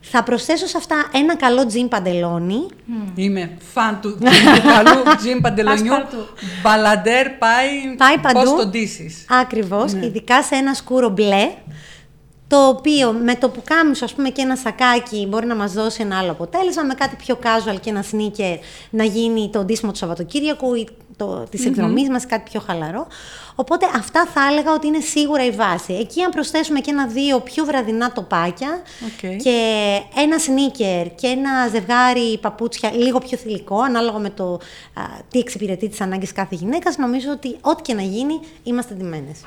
Θα 0.00 0.22
προσθέσω 0.22 0.66
σε 0.66 0.76
αυτά 0.76 0.96
ένα 1.12 1.36
καλό 1.36 1.66
τζιν 1.66 1.88
παντελόνι. 1.88 2.66
Είμαι 3.14 3.56
φαν 3.72 3.98
του, 4.02 4.12
του 4.14 4.22
καλού 4.62 5.16
τζιν 5.16 5.40
παντελονιού. 5.40 5.92
Μπαλαντέρ 6.62 7.28
πάει, 7.30 7.96
πάει 7.96 8.18
παντού. 8.18 8.40
Πώς 8.40 8.60
τον 8.60 8.70
ντύσεις. 8.70 9.24
Ακριβώς, 9.28 9.92
ναι. 9.92 10.06
ειδικά 10.06 10.42
σε 10.42 10.54
ένα 10.54 10.74
σκούρο 10.74 11.08
μπλε 11.08 11.50
το 12.48 12.68
οποίο 12.68 13.12
με 13.12 13.34
το 13.34 13.48
που 13.48 13.62
κάμισο, 13.64 14.04
ας 14.04 14.14
πούμε, 14.14 14.28
και 14.28 14.42
ένα 14.42 14.56
σακάκι 14.56 15.26
μπορεί 15.28 15.46
να 15.46 15.54
μας 15.54 15.72
δώσει 15.72 16.02
ένα 16.02 16.18
άλλο 16.18 16.30
αποτέλεσμα, 16.30 16.82
με 16.82 16.94
κάτι 16.94 17.16
πιο 17.16 17.38
casual 17.42 17.76
και 17.80 17.90
ένα 17.90 18.04
sneaker 18.12 18.58
να 18.90 19.04
γίνει 19.04 19.50
το 19.52 19.64
ντύσιμο 19.64 19.90
του 19.92 19.98
Σαββατοκύριακου 19.98 20.74
ή 20.74 20.88
το, 21.16 21.46
της 21.50 21.64
mm 21.64 21.66
εκδρομής 21.66 22.08
μας, 22.08 22.26
κάτι 22.26 22.50
πιο 22.50 22.60
χαλαρό. 22.60 23.06
Οπότε 23.54 23.86
αυτά 23.94 24.26
θα 24.34 24.40
έλεγα 24.50 24.72
ότι 24.72 24.86
είναι 24.86 25.00
σίγουρα 25.00 25.44
η 25.44 25.50
βάση. 25.50 25.92
Εκεί 25.92 26.22
αν 26.22 26.30
προσθέσουμε 26.30 26.80
και 26.80 26.90
ένα-δύο 26.90 27.40
πιο 27.40 27.64
βραδινά 27.64 28.12
τοπάκια 28.12 28.82
και 29.20 29.58
ένα 30.16 30.38
σνίκερ 30.38 31.14
και 31.14 31.26
ένα 31.26 31.68
ζευγάρι 31.68 32.38
παπούτσια 32.38 32.92
λίγο 32.92 33.18
πιο 33.18 33.38
θηλυκό, 33.38 33.80
ανάλογα 33.80 34.18
με 34.18 34.30
το 34.30 34.60
τι 35.30 35.38
εξυπηρετεί 35.38 35.88
τις 35.88 36.00
ανάγκες 36.00 36.32
κάθε 36.32 36.54
γυναίκας, 36.54 36.96
νομίζω 36.96 37.30
ότι 37.30 37.56
ό,τι 37.60 37.82
και 37.82 37.94
να 37.94 38.02
γίνει 38.02 38.40
είμαστε 38.62 38.94
ντυμένες. 38.94 39.40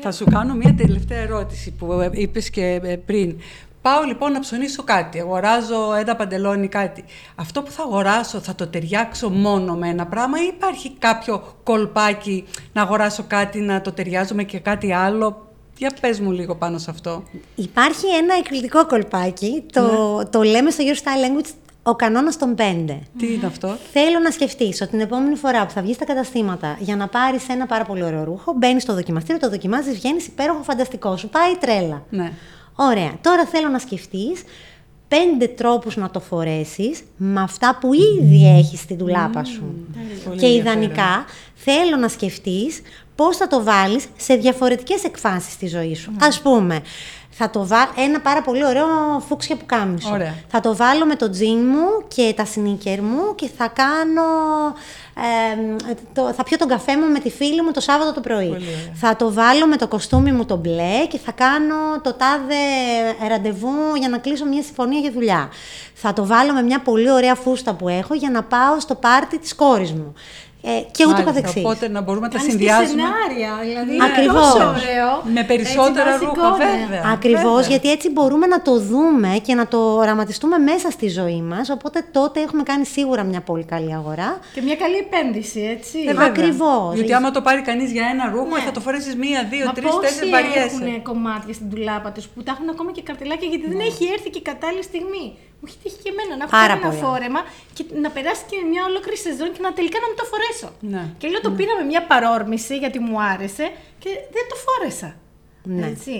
Θα 0.00 0.12
σου 0.12 0.24
κάνω 0.24 0.54
μια 0.54 0.74
τελευταία 0.74 1.18
ερώτηση 1.18 1.70
που 1.70 2.10
είπες 2.12 2.50
και 2.50 2.80
ε, 2.82 2.96
πριν. 2.96 3.40
Πάω 3.82 4.02
λοιπόν 4.02 4.32
να 4.32 4.40
ψωνίσω 4.40 4.82
κάτι, 4.82 5.20
αγοράζω 5.20 5.94
ένα 5.94 6.16
παντελόνι 6.16 6.68
κάτι. 6.68 7.04
Αυτό 7.34 7.62
που 7.62 7.70
θα 7.70 7.82
αγοράσω 7.82 8.40
θα 8.40 8.54
το 8.54 8.66
ταιριάξω 8.66 9.28
μόνο 9.30 9.74
με 9.74 9.88
ένα 9.88 10.06
πράγμα 10.06 10.38
ή 10.38 10.46
υπάρχει 10.46 10.90
κάποιο 10.98 11.42
κολπάκι 11.62 12.44
να 12.72 12.82
αγοράσω 12.82 13.24
κάτι, 13.26 13.60
να 13.60 13.80
το 13.80 13.92
ταιριάζω 13.92 14.34
με 14.34 14.42
και 14.42 14.58
κάτι 14.58 14.92
άλλο; 14.92 15.48
Για 15.76 15.92
πες 16.00 16.20
μου 16.20 16.30
λίγο 16.30 16.54
πάνω 16.54 16.78
σε 16.78 16.90
αυτό. 16.90 17.22
Υπάρχει 17.54 18.06
ένα 18.06 18.34
εκπληκτικό 18.38 18.86
κολπάκι, 18.86 19.64
το, 19.72 19.82
ναι. 19.82 20.24
το 20.24 20.42
λέμε 20.42 20.70
στο 20.70 20.84
Your 20.86 20.96
Style 20.96 21.40
Language 21.40 21.50
ο 21.82 21.94
κανόνας 21.94 22.36
των 22.36 22.54
πέντε. 22.54 22.98
Τι 23.18 23.32
είναι 23.32 23.46
αυτό; 23.46 23.76
Θέλω 23.92 24.18
να 24.18 24.30
σκεφτείς 24.30 24.80
ότι 24.80 24.90
την 24.90 25.00
επόμενη 25.00 25.36
φορά 25.36 25.66
που 25.66 25.70
θα 25.70 25.82
βγεις 25.82 25.94
στα 25.94 26.04
καταστήματα 26.04 26.76
για 26.80 26.96
να 26.96 27.08
πάρεις 27.08 27.48
ένα 27.48 27.66
πάρα 27.66 27.84
πολύ 27.84 28.02
ωραίο 28.02 28.24
ρούχο, 28.24 28.52
μπαίνεις 28.56 28.82
στο 28.82 28.94
δοκιμαστήριο, 28.94 29.40
το 29.40 29.50
δοκιμάζεις, 29.50 29.94
βγαίνεις 29.94 30.26
υπέροχο, 30.26 30.62
φανταστικό. 30.62 31.16
Σου 31.16 31.28
πάει 31.28 31.56
τρέλα. 31.60 32.02
Ναι. 32.10 32.32
Ωραία. 32.82 33.12
Τώρα 33.20 33.46
θέλω 33.46 33.68
να 33.68 33.78
σκεφτείς 33.78 34.42
πέντε 35.08 35.46
τρόπους 35.46 35.96
να 35.96 36.10
το 36.10 36.20
φορέσεις 36.20 37.02
με 37.16 37.40
αυτά 37.40 37.78
που 37.80 37.90
ήδη 37.94 38.56
έχεις 38.58 38.80
στην 38.80 38.98
τουλάπα 38.98 39.44
σου. 39.44 39.86
και 40.38 40.54
ιδανικά 40.54 41.24
θέλω 41.54 41.96
να 41.96 42.08
σκεφτείς 42.08 42.80
πώς 43.14 43.36
θα 43.36 43.46
το 43.46 43.62
βάλεις 43.62 44.06
σε 44.16 44.34
διαφορετικές 44.34 45.04
εκφάνσεις 45.04 45.52
στη 45.52 45.66
ζωή 45.66 45.94
σου. 45.94 46.12
Mm. 46.12 46.18
Ας 46.20 46.40
πούμε, 46.40 46.80
θα 47.40 47.50
το 47.50 47.66
βάλω 47.66 47.90
ένα 47.96 48.20
πάρα 48.20 48.42
πολύ 48.42 48.64
ωραίο 48.64 48.86
φούξια 49.28 49.56
που 49.56 49.66
κάμισο. 49.66 50.16
Θα 50.48 50.60
το 50.60 50.76
βάλω 50.76 51.06
με 51.06 51.16
το 51.16 51.30
τζιν 51.30 51.58
μου 51.58 51.86
και 52.08 52.32
τα 52.36 52.44
σνίκερ 52.44 53.02
μου 53.02 53.34
και 53.34 53.50
θα 53.56 53.68
κάνω... 53.68 54.22
Ε, 55.14 55.76
το, 56.12 56.32
θα 56.32 56.42
πιω 56.42 56.56
τον 56.56 56.68
καφέ 56.68 56.96
μου 56.96 57.06
με 57.12 57.18
τη 57.18 57.30
φίλη 57.30 57.62
μου 57.62 57.70
το 57.70 57.80
Σάββατο 57.80 58.12
το 58.12 58.20
πρωί. 58.20 58.56
Θα 58.94 59.16
το 59.16 59.32
βάλω 59.32 59.66
με 59.66 59.76
το 59.76 59.88
κοστούμι 59.88 60.32
μου 60.32 60.44
το 60.44 60.56
μπλε 60.56 61.06
και 61.08 61.18
θα 61.18 61.32
κάνω 61.32 62.00
το 62.02 62.12
τάδε 62.12 62.54
ραντεβού 63.28 63.94
για 63.98 64.08
να 64.08 64.18
κλείσω 64.18 64.46
μια 64.46 64.62
συμφωνία 64.62 64.98
για 64.98 65.10
δουλειά. 65.12 65.48
Θα 65.94 66.12
το 66.12 66.26
βάλω 66.26 66.52
με 66.52 66.62
μια 66.62 66.80
πολύ 66.80 67.10
ωραία 67.10 67.34
φούστα 67.34 67.74
που 67.74 67.88
έχω 67.88 68.14
για 68.14 68.30
να 68.30 68.42
πάω 68.42 68.80
στο 68.80 68.94
πάρτι 68.94 69.38
της 69.38 69.54
κόρης 69.54 69.92
μου. 69.92 70.14
Ε, 70.62 70.68
και 70.90 71.06
ούτω 71.06 71.22
καθεξής. 71.24 71.64
Οπότε 71.64 71.88
να 71.88 72.00
μπορούμε 72.00 72.26
να 72.26 72.32
τα 72.32 72.38
συνδυάζουμε. 72.38 72.86
σενάρια, 72.88 73.52
δηλαδή 73.62 73.96
Ακριβώς. 74.10 74.54
ωραίο. 74.54 75.10
Με 75.34 75.44
περισσότερα 75.44 76.16
ρούχα, 76.16 76.50
βέβαια. 76.52 77.02
Ακριβώς, 77.12 77.66
γιατί 77.66 77.90
έτσι 77.90 78.10
μπορούμε 78.10 78.46
να 78.46 78.62
το 78.62 78.78
δούμε 78.80 79.40
και 79.42 79.54
να 79.54 79.66
το 79.66 79.78
οραματιστούμε 79.78 80.58
μέσα 80.58 80.90
στη 80.90 81.08
ζωή 81.08 81.42
μας. 81.42 81.70
Οπότε 81.70 82.04
τότε 82.12 82.40
έχουμε 82.40 82.62
κάνει 82.62 82.84
σίγουρα 82.84 83.22
μια 83.22 83.40
πολύ 83.40 83.64
καλή 83.64 83.94
αγορά. 83.94 84.38
Και 84.54 84.62
μια 84.62 84.76
καλή 84.76 84.96
επένδυση, 84.96 85.60
έτσι. 85.60 85.98
Ε, 86.06 86.24
Ακριβώς. 86.24 86.94
Γιατί 86.94 87.12
άμα 87.14 87.30
το 87.30 87.40
πάρει 87.42 87.62
κανείς 87.62 87.92
για 87.92 88.04
ένα 88.12 88.30
ρούχο, 88.30 88.56
ναι. 88.56 88.60
θα 88.60 88.70
το 88.70 88.80
φορέσεις 88.80 89.14
μία, 89.16 89.46
δύο, 89.50 89.72
τρεις, 89.74 89.98
τέσσερις 90.00 90.30
βαριέ. 90.30 90.62
Έχουν 90.62 91.02
κομμάτια 91.02 91.54
στην 91.54 91.70
τουλάπα 91.70 92.10
τους 92.12 92.26
που 92.26 92.42
τα 92.42 92.52
έχουν 92.52 92.68
ακόμα 92.68 92.92
και 92.92 93.02
καρτελάκια 93.02 93.48
γιατί 93.48 93.66
δεν 93.66 93.76
ναι. 93.76 93.84
έχει 93.84 94.04
έρθει 94.12 94.30
και 94.30 94.38
η 94.38 94.42
κατάλληλη 94.42 94.82
στιγμή. 94.82 95.26
Μου 95.60 95.66
έχει 95.68 95.78
τύχει 95.82 95.98
και 96.04 96.10
εμένα 96.14 96.32
να 96.36 96.44
έχω 96.44 96.56
ένα 96.78 96.92
φόρεμα 97.02 97.40
και 97.72 97.84
να 98.04 98.10
περάσει 98.10 98.42
και 98.50 98.56
μια 98.70 98.82
ολόκληρη 98.88 99.18
σεζόν 99.26 99.48
και 99.54 99.60
να 99.66 99.72
τελικά 99.78 99.98
να 100.02 100.06
μην 100.10 100.16
το 100.20 100.26
φορέσω. 100.32 100.68
Ναι. 100.92 101.04
Και 101.20 101.26
λέω 101.28 101.40
το 101.40 101.50
ναι. 101.50 101.56
πήρα 101.56 101.72
με 101.80 101.84
μια 101.90 102.02
παρόρμηση 102.10 102.74
γιατί 102.82 102.98
μου 102.98 103.16
άρεσε 103.32 103.66
και 104.02 104.10
δεν 104.34 104.44
το 104.50 104.56
φόρεσα. 104.64 105.10
Ναι. 105.62 105.86
Έτσι. 105.86 106.14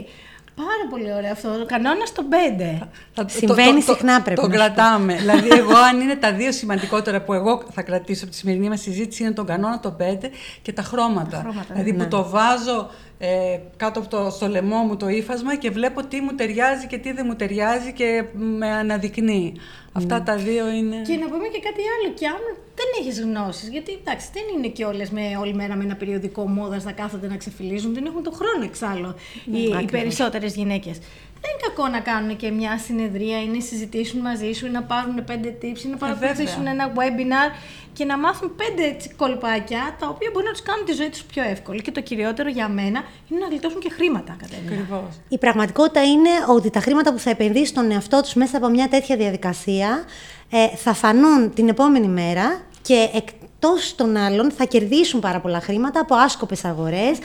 Πάρα 0.55 0.87
πολύ 0.91 1.13
ωραίο 1.13 1.33
αυτό. 1.33 1.49
Ο 1.49 1.67
κανόνας 1.67 2.13
των 2.13 2.25
πέντε. 2.29 2.89
Συμβαίνει 3.27 3.81
συχνά 3.83 4.23
πρέπει. 4.23 4.41
Το 4.41 4.49
κρατάμε. 4.49 5.15
δηλαδή, 5.23 5.49
εγώ, 5.49 5.77
αν 5.77 6.01
είναι 6.01 6.17
τα 6.17 6.33
δύο 6.33 6.53
σημαντικότερα 6.53 7.21
που 7.23 7.33
εγώ 7.33 7.63
θα 7.71 7.83
κρατήσω 7.83 8.25
από 8.25 8.33
τη 8.33 8.39
σημερινή 8.39 8.69
μας 8.69 8.81
συζήτηση, 8.81 9.23
είναι 9.23 9.33
τον 9.33 9.47
κανόνα 9.47 9.81
των 9.81 9.97
πέντε 9.97 10.31
και 10.63 10.73
τα 10.73 10.83
χρώματα. 10.83 11.31
Τα 11.31 11.37
χρώματα 11.37 11.67
δηλαδή, 11.73 11.93
ναι. 11.93 12.03
που 12.03 12.09
το 12.09 12.29
βάζω 12.29 12.91
ε, 13.23 13.59
κάτω 13.77 14.01
από 14.01 14.09
το, 14.09 14.31
στο 14.31 14.49
λαιμό 14.49 14.77
μου 14.77 14.97
το 14.97 15.09
ύφασμα 15.09 15.57
και 15.57 15.71
βλέπω 15.71 16.05
τι 16.07 16.21
μου 16.21 16.35
ταιριάζει 16.35 16.87
και 16.87 16.99
τι 16.99 17.13
δεν 17.13 17.25
μου 17.29 17.37
ταιριάζει 17.37 17.93
και 17.93 18.25
με 18.33 18.71
αναδεικνύει. 18.71 19.55
Αυτά 19.93 20.19
ναι. 20.19 20.25
τα 20.25 20.37
δύο 20.37 20.71
είναι. 20.71 20.97
Και 20.97 21.17
να 21.17 21.27
πούμε 21.27 21.47
και 21.49 21.61
κάτι 21.61 21.83
άλλο. 21.95 22.15
Και 22.15 22.27
αν 22.27 22.41
δεν 22.75 22.87
έχεις 23.01 23.21
γνώσεις, 23.21 23.69
γιατί 23.69 23.93
εντάξει, 23.93 24.29
δεν 24.33 24.43
είναι 24.57 24.69
και 24.69 24.85
όλες 24.85 25.11
με 25.11 25.21
όλη 25.41 25.55
μέρα 25.55 25.77
με 25.77 25.85
ένα 25.85 25.97
περιοδικό 25.97 26.49
μόδα 26.49 26.81
να 26.85 26.93
κάθονται 26.93 27.29
να 27.29 27.37
ξεφυλίζουν, 27.37 27.95
δεν 27.95 28.05
έχουν 28.07 28.23
τον 28.23 28.33
χρόνο 28.33 28.65
εξάλλου 28.65 29.15
ναι, 29.45 29.59
οι, 29.59 29.63
οι 29.83 29.89
περισσότερες 29.91 30.55
γυναίκες. 30.55 30.99
Δεν 31.43 31.51
είναι 31.51 31.75
κακό 31.75 31.89
να 31.89 32.01
κάνουν 32.01 32.37
και 32.37 32.51
μια 32.51 32.79
συνεδρία 32.79 33.43
ή 33.43 33.47
να 33.47 33.61
συζητήσουν 33.61 34.21
μαζί 34.21 34.53
σου 34.53 34.67
ή 34.67 34.71
να 34.71 34.83
πάρουν 34.83 35.25
πέντε 35.25 35.59
tips 35.63 35.83
ή 35.85 35.89
να 35.89 35.95
ε, 35.95 35.99
παρακολουθήσουν 35.99 36.67
ένα 36.67 36.93
webinar 36.93 37.49
και 37.93 38.05
να 38.05 38.19
μάθουν 38.19 38.55
πέντε 38.57 38.89
έτσι, 38.89 39.11
κολπάκια 39.17 39.97
τα 39.99 40.09
οποία 40.09 40.31
μπορεί 40.33 40.45
να 40.45 40.53
τους 40.53 40.63
κάνουν 40.63 40.85
τη 40.85 40.93
ζωή 40.93 41.09
τους 41.09 41.23
πιο 41.23 41.43
εύκολη. 41.43 41.83
Και 41.83 41.91
το 41.91 42.01
κυριότερο 42.01 42.49
για 42.49 42.69
μένα 42.69 43.05
είναι 43.29 43.41
να 43.41 43.47
γλιτώσουν 43.47 43.81
και 43.81 43.91
χρήματα 43.91 44.37
Ακριβώς. 44.67 45.21
Η 45.29 45.39
πραγματικότητα 45.39 46.03
είναι 46.03 46.31
ότι 46.49 46.71
τα 46.71 46.81
χρήματα 46.81 47.13
που 47.13 47.19
θα 47.19 47.31
επενδύσει 47.31 47.67
στον 47.67 47.91
εαυτό 47.91 48.21
τους 48.21 48.35
μέσα 48.35 48.57
από 48.57 48.69
μια 48.69 48.89
τέτοια 48.89 49.17
διαδικασία 49.17 50.05
ε, 50.51 50.77
θα 50.77 50.95
φανούν 50.95 51.55
την 51.55 51.69
επόμενη 51.69 52.09
μέρα 52.09 52.61
και 52.83 53.09
εκτός 53.63 53.95
των 53.95 54.17
άλλων 54.17 54.51
θα 54.51 54.65
κερδίσουν 54.65 55.21
πάρα 55.21 55.41
πολλά 55.41 55.61
χρήματα 55.61 56.01
από 56.01 56.15
άσκοπες 56.15 56.65
αγορές. 56.65 57.19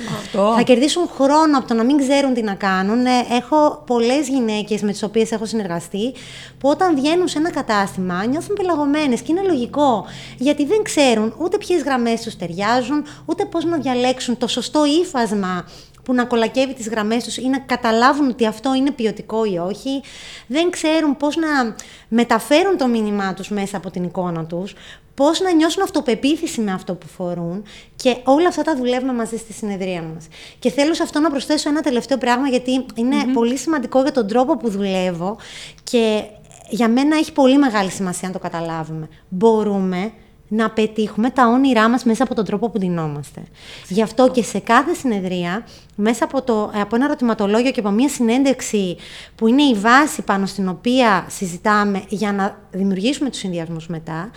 Θα 0.56 0.62
κερδίσουν 0.62 1.10
χρόνο 1.16 1.58
από 1.58 1.68
το 1.68 1.74
να 1.74 1.84
μην 1.84 1.98
ξέρουν 1.98 2.34
τι 2.34 2.42
να 2.42 2.54
κάνουν. 2.54 3.06
Ε, 3.06 3.10
έχω 3.32 3.84
πολλές 3.86 4.28
γυναίκες 4.28 4.82
με 4.82 4.92
τις 4.92 5.04
οποίες 5.04 5.32
έχω 5.32 5.46
συνεργαστεί 5.46 6.14
που 6.60 6.70
όταν 6.70 6.96
βγαίνουν 6.96 7.28
σε 7.28 7.38
ένα 7.38 7.52
κατάστημα 7.52 8.26
νιώθουν 8.26 8.56
πελαγωμένες 8.56 9.22
και 9.22 9.32
είναι 9.32 9.42
λογικό. 9.42 10.06
Γιατί 10.38 10.66
δεν 10.66 10.84
ξέρουν 10.84 11.34
ούτε 11.38 11.58
ποιες 11.58 11.82
γραμμές 11.82 12.22
τους 12.22 12.36
ταιριάζουν, 12.36 13.06
ούτε 13.26 13.46
πώς 13.46 13.66
να 13.66 13.78
διαλέξουν 13.78 14.38
το 14.38 14.48
σωστό 14.48 14.86
ύφασμα 15.02 15.66
που 16.04 16.14
να 16.14 16.26
κολακεύει 16.26 16.74
τις 16.74 16.90
γραμμές 16.90 17.24
τους 17.24 17.38
ή 17.38 17.48
να 17.48 17.60
καταλάβουν 17.60 18.30
ότι 18.30 18.48
αυτό 18.48 18.74
είναι 18.74 18.92
ποιοτικό 18.92 19.46
ή 19.46 19.58
όχι. 19.58 20.02
Δεν 20.48 20.70
ξέρουν 20.70 21.18
πώς 21.18 21.36
να 21.36 21.76
μεταφέρουν 22.08 22.78
το 22.78 22.88
μήνυμά 22.88 23.34
τους 23.34 23.50
μέσα 23.50 23.78
από 23.78 23.92
την 23.92 24.04
εικόνα 24.04 24.46
τους, 24.46 24.74
πώς 25.16 25.40
να 25.40 25.54
νιώσουν 25.54 25.84
αυτοπεποίθηση 25.84 26.62
με 26.62 26.72
αυτό 26.72 26.96
που 26.96 27.08
φορούν 27.08 27.64
και 27.96 28.18
όλα 28.24 28.48
αυτά 28.48 28.62
τα 28.62 28.76
δουλεύουμε 28.76 29.14
μαζί 29.14 29.38
στη 29.38 29.54
συνεδρία 29.54 30.02
μας. 30.02 30.28
Και 30.60 30.72
θέλω 30.72 30.94
σε 30.94 31.04
αυτό 31.04 31.20
να 31.20 31.30
προσθέσω 31.30 31.70
ένα 31.70 31.82
τελευταίο 31.82 32.18
πράγμα 32.18 32.48
γιατί 32.48 32.86
πολύ 33.34 33.58
σημαντικό 33.58 34.02
για 34.02 34.12
τον 34.12 34.28
τρόπο 34.28 34.58
που 34.58 34.70
δουλεύω 34.70 35.38
και 35.84 36.24
για 36.70 36.90
μένα 36.90 37.18
έχει 37.18 37.32
πολύ 37.32 37.58
μεγάλη 37.58 37.90
σημασία 37.90 38.28
να 38.28 38.34
το 38.34 38.40
καταλάβουμε. 38.40 39.08
Μπορούμε 39.30 40.12
να 40.48 40.70
πετύχουμε 40.70 41.30
τα 41.30 41.48
όνειρά 41.48 41.90
μας 41.90 42.04
μέσα 42.04 42.24
από 42.24 42.36
τον 42.36 42.46
τρόπο 42.46 42.70
που 42.70 42.80
δινόμαστε. 42.80 43.42
Γι' 43.88 44.02
αυτό 44.02 44.32
και 44.32 44.44
σε 44.44 44.60
κάθε 44.60 44.94
συνεδρία, 44.94 45.68
μέσα 45.96 46.24
από, 46.24 46.42
το, 46.42 46.72
από 46.74 46.96
ένα 46.96 47.06
ερωτηματολόγιο 47.06 47.72
και 47.72 47.80
από 47.80 47.90
μια 47.90 48.10
συνέντευξη 48.10 48.98
που 49.36 49.48
είναι 49.48 49.64
η 49.64 49.74
βάση 49.74 50.22
πάνω 50.22 50.46
στην 50.46 50.68
οποία 50.68 51.26
συζητάμε 51.30 52.04
για 52.08 52.34
να 52.34 52.58
δημιουργήσουμε 52.72 53.30
τους 53.30 53.40
συνδυασμούς 53.40 53.88
μετά, 53.88 54.32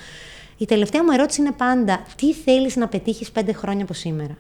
η 0.59 0.65
τελευταία 0.65 1.05
μου 1.05 1.11
ερώτηση 1.13 1.41
είναι 1.41 1.53
πάντα 1.53 2.03
τι 2.17 2.33
θέλεις 2.33 2.77
να 2.77 2.89
πετύχεις 2.89 3.31
πέντε 3.31 3.53
χρόνια 3.53 3.83
από 3.83 3.93
σήμερα; 3.93 4.37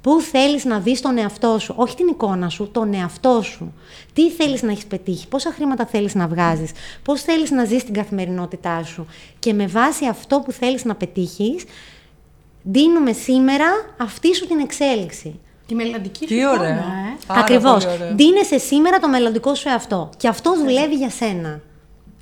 Πού 0.00 0.20
θέλεις 0.20 0.64
να 0.64 0.78
δεις 0.78 1.00
τον 1.00 1.18
εαυτό 1.18 1.58
σου, 1.58 1.74
όχι 1.76 1.96
την 1.96 2.06
εικόνα 2.08 2.48
σου, 2.48 2.70
τον 2.72 2.94
εαυτό 2.94 3.42
σου. 3.42 3.72
Τι 4.12 4.30
θέλεις 4.30 4.62
να 4.62 4.70
έχεις 4.70 4.86
πετύχει, 4.86 5.28
πόσα 5.28 5.52
χρήματα 5.52 5.86
θέλεις 5.86 6.14
να 6.14 6.26
βγάζεις, 6.26 6.70
πώς 7.02 7.22
θέλεις 7.22 7.50
να 7.50 7.64
ζεις 7.64 7.84
την 7.84 7.94
καθημερινότητά 7.94 8.82
σου. 8.84 9.06
Και 9.38 9.52
με 9.52 9.66
βάση 9.66 10.06
αυτό 10.06 10.40
που 10.40 10.52
θέλεις 10.52 10.84
να 10.84 10.94
πετύχεις, 10.94 11.64
δίνουμε 12.62 13.12
σήμερα 13.12 13.66
αυτή 13.96 14.34
σου 14.34 14.46
την 14.46 14.58
εξέλιξη. 14.58 15.40
Τη 15.66 15.74
μελλοντική 15.74 16.26
σου 16.28 16.34
εικόνα, 16.34 16.66
ε. 16.66 16.80
Ακριβώς. 17.26 17.86
Δίνεσαι 18.14 18.58
σήμερα 18.58 18.98
το 18.98 19.08
μελλοντικό 19.08 19.54
σου 19.54 19.68
εαυτό. 19.68 20.10
Και 20.16 20.28
αυτό 20.28 20.56
δουλεύει 20.56 20.94
για 20.94 21.10
σένα. 21.10 21.60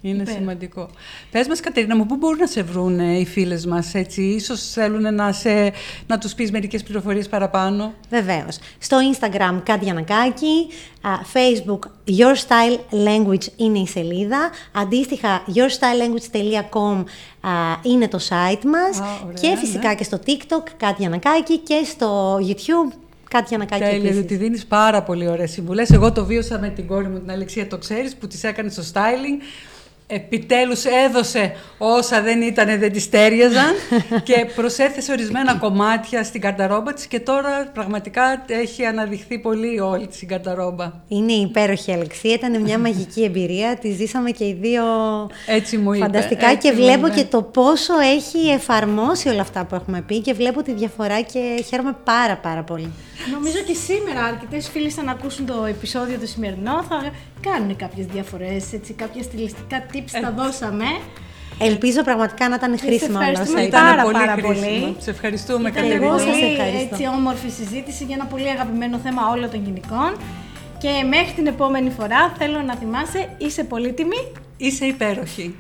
Είναι 0.02 0.24
σημαντικό. 0.24 0.88
Πες 1.30 1.48
μας 1.48 1.60
Κατερίνα 1.60 1.96
μου, 1.96 2.06
πού 2.06 2.16
μπορούν 2.16 2.38
να 2.38 2.46
σε 2.46 2.62
βρουν 2.62 2.98
οι 2.98 3.26
φίλες 3.26 3.66
μας 3.66 3.94
έτσι, 3.94 4.22
ίσως 4.22 4.70
θέλουν 4.70 5.14
να, 5.14 5.32
σε, 5.32 5.72
να 6.06 6.18
τους 6.18 6.34
πεις 6.34 6.50
μερικές 6.50 6.82
πληροφορίες 6.82 7.28
παραπάνω; 7.28 7.92
Βεβαίως. 8.10 8.58
Στο 8.78 8.96
Instagram 9.12 9.60
κάτι 9.62 9.84
Γιανακάκη, 9.84 10.66
Facebook 11.32 11.78
Your 12.18 12.34
Style 12.34 12.78
Language 13.06 13.46
είναι 13.56 13.78
η 13.78 13.86
σελίδα, 13.86 14.50
αντίστοιχα 14.72 15.44
yourstylelanguage.com 15.54 17.04
είναι 17.82 18.08
το 18.08 18.18
site 18.28 18.64
μας 18.64 19.02
και 19.40 19.56
φυσικά 19.56 19.88
ναι. 19.88 19.94
και 19.94 20.04
στο 20.04 20.20
TikTok 20.26 20.68
κάτι 20.76 20.94
Γιανακάκη 20.98 21.58
και 21.58 21.82
στο 21.84 22.36
YouTube 22.36 22.92
κάτι 23.30 23.46
για 23.48 23.58
να 23.58 23.64
κάνει 23.64 23.82
Τέλεια, 23.82 24.12
διότι 24.12 24.36
δίνεις 24.36 24.66
πάρα 24.66 25.02
πολύ 25.02 25.28
ωραίες 25.28 25.50
συμβουλές. 25.50 25.90
Εγώ 25.90 26.12
το 26.12 26.24
βίωσα 26.24 26.58
με 26.58 26.68
την 26.68 26.86
κόρη 26.86 27.08
μου 27.08 27.18
την 27.18 27.30
Αλεξία, 27.30 27.66
το 27.66 27.78
ξέρεις, 27.78 28.16
που 28.16 28.26
τη 28.26 28.38
έκανε 28.42 28.70
στο 28.70 28.82
styling 28.92 29.42
επιτέλους 30.10 30.84
έδωσε 30.84 31.52
όσα 31.78 32.22
δεν 32.22 32.42
ήταν, 32.42 32.78
δεν 32.78 32.92
τη 32.92 33.08
τέριαζαν 33.08 33.74
και 34.28 34.46
προσέθεσε 34.54 35.12
ορισμένα 35.12 35.54
κομμάτια 35.54 36.24
στην 36.24 36.40
καρταρόμπα 36.40 36.92
της 36.92 37.06
και 37.06 37.20
τώρα 37.20 37.70
πραγματικά 37.74 38.44
έχει 38.46 38.84
αναδειχθεί 38.84 39.38
πολύ 39.38 39.80
όλη 39.80 40.06
την 40.06 40.28
καρταρόμπα. 40.28 40.92
Είναι 41.08 41.32
υπέροχη 41.32 41.92
Αλεξία, 41.92 42.34
ήταν 42.34 42.62
μια 42.62 42.78
μαγική 42.86 43.22
εμπειρία, 43.22 43.76
τη 43.76 43.90
ζήσαμε 43.92 44.30
και 44.30 44.44
οι 44.44 44.58
δύο 44.60 44.84
έτσι 45.46 45.76
μου 45.76 45.92
είπε, 45.92 46.04
φανταστικά 46.04 46.54
και 46.54 46.72
βλέπω 46.72 47.08
και 47.08 47.24
το 47.24 47.42
πόσο 47.42 47.98
έχει 47.98 48.48
εφαρμόσει 48.48 49.28
όλα 49.28 49.40
αυτά 49.40 49.64
που 49.64 49.74
έχουμε 49.74 50.00
πει 50.00 50.20
και 50.20 50.32
βλέπω 50.32 50.62
τη 50.62 50.72
διαφορά 50.72 51.20
και 51.20 51.64
χαίρομαι 51.68 51.96
πάρα 52.04 52.36
πάρα 52.36 52.62
πολύ. 52.62 52.92
Νομίζω 53.32 53.58
και 53.66 53.74
σήμερα 53.74 54.24
αρκετές 54.24 54.68
φίλες 54.68 54.96
να 54.96 55.10
ακούσουν 55.12 55.46
το 55.46 55.64
επεισόδιο 55.64 56.18
το 56.18 56.26
σημερινό 56.26 56.82
θα 56.88 57.10
κάνουν 57.40 57.76
κάποιες 57.76 58.06
διαφορές. 58.06 58.64
Κάποια 58.96 59.22
στιλιστικά 59.22 59.86
tips 59.92 60.18
τα 60.22 60.32
δώσαμε. 60.36 60.84
Ελπίζω 61.62 62.02
πραγματικά 62.02 62.48
να 62.48 62.54
ήταν 62.54 62.78
χρήσιμα 62.78 63.18
όλα 63.20 63.40
όσα 63.40 63.62
Ήταν 63.62 63.82
πάρα, 63.82 64.02
πολύ 64.02 64.14
πάρα 64.14 64.32
χρήσιμο. 64.32 64.52
πολύ. 64.80 64.96
Σε 64.98 65.10
ευχαριστούμε, 65.10 65.68
Ήταν 65.68 65.72
Κατερίνα. 65.82 66.04
Εγώ 66.06 66.18
σας 66.18 66.26
πολύ 66.26 66.44
ευχαριστώ. 66.52 66.88
έτσι 66.94 67.06
όμορφη 67.06 67.48
συζήτηση 67.48 68.04
για 68.04 68.14
ένα 68.14 68.24
πολύ 68.24 68.50
αγαπημένο 68.50 68.98
θέμα 68.98 69.22
όλων 69.32 69.50
των 69.50 69.64
γυναικών. 69.64 70.16
Και 70.78 70.88
μέχρι 71.08 71.32
την 71.34 71.46
επόμενη 71.46 71.90
φορά 71.90 72.34
θέλω 72.38 72.62
να 72.62 72.74
θυμάσαι 72.76 73.28
είσαι 73.38 73.64
πολύτιμη 73.64 74.16
Είσαι 74.56 74.84
υπέροχη. 74.84 75.54